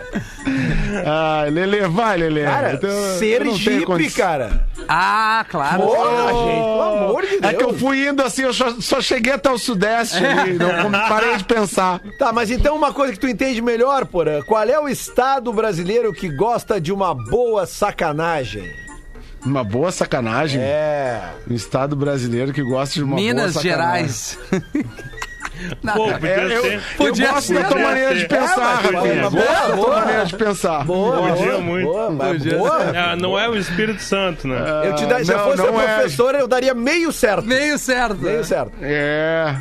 [1.05, 2.43] Ah, Lelê, vai, Lelê.
[2.43, 4.68] Cara, Então, Sergipe, cara.
[4.88, 5.84] Ah, claro.
[5.84, 7.43] Porra, gente, pelo amor de Deus.
[7.43, 10.91] É que eu fui indo assim, eu só, só cheguei até o Sudeste ali, não
[10.91, 12.01] parei de pensar.
[12.18, 14.41] Tá, mas então uma coisa que tu entende melhor, Porã.
[14.41, 18.88] Qual é o estado brasileiro que gosta de uma boa sacanagem?
[19.45, 20.61] Uma boa sacanagem.
[20.61, 21.21] É.
[21.49, 24.07] Um estado brasileiro que gosta de uma Minas boa sacanagem.
[24.07, 24.39] Gerais.
[25.93, 26.73] Pô, podia É, eu, ser.
[26.75, 27.53] eu Podia gosto ser.
[27.55, 29.21] da tua maneira de pensar, mas Rafinha.
[29.23, 29.45] Gosto ser.
[29.45, 30.85] da tua Boa, maneira de pensar.
[30.85, 31.85] Boa, Podia boa, muito.
[31.85, 32.77] boa, Podia boa.
[32.95, 34.57] Ah, não é o Espírito Santo, né?
[34.85, 35.95] Eu te dar, se eu Não, fosse não a é.
[35.95, 37.45] professora, eu daria meio certo.
[37.45, 38.15] Meio certo.
[38.17, 38.71] Meio certo.
[38.81, 39.53] É.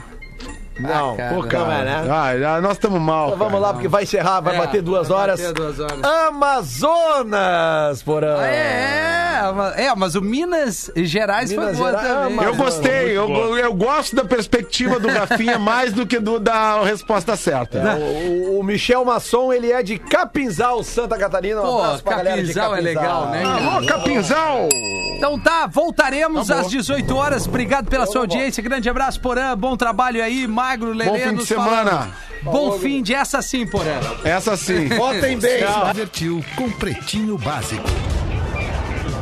[0.79, 1.35] Não, cara.
[1.35, 1.65] Pô, cara.
[1.65, 2.07] Não é, né?
[2.11, 3.27] Ah, ah, nós estamos mal.
[3.29, 3.67] Então vamos cara.
[3.67, 5.41] lá, porque vai encerrar, vai É, bater duas vai horas.
[5.41, 6.01] bater duas horas.
[6.05, 8.41] Amazonas, porã.
[8.45, 12.45] É, é, mas- é, mas o Minas Gerais Minas foi boa Gerais, também.
[12.47, 13.59] Eu gostei, eu, boa.
[13.59, 17.97] eu gosto da perspectiva do Rafinha mais do que do, da resposta certa.
[17.97, 21.61] O, o Michel Masson, ele é de Capinzal, Santa Catarina.
[21.61, 23.43] Um Pô, abraço pra galera de Capinzal é legal, né?
[23.45, 24.69] Alô, Capinzal!
[25.17, 27.47] Então tá, voltaremos às 18 horas.
[27.47, 28.63] Obrigado pela sua audiência.
[28.63, 29.57] Grande abraço, Porã.
[29.57, 31.11] Bom trabalho aí, Magro, Lelê.
[31.11, 31.91] Bom fim de semana.
[31.91, 32.15] falamos.
[32.43, 33.99] Bom fim de essa sim, Porã.
[34.23, 34.87] Essa sim.
[34.95, 35.65] Votem bem.
[35.93, 37.89] Divertiu com Pretinho Básico.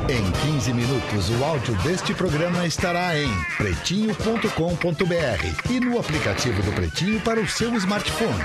[0.09, 7.21] Em 15 minutos, o áudio deste programa estará em pretinho.com.br e no aplicativo do Pretinho
[7.21, 8.43] para o seu smartphone.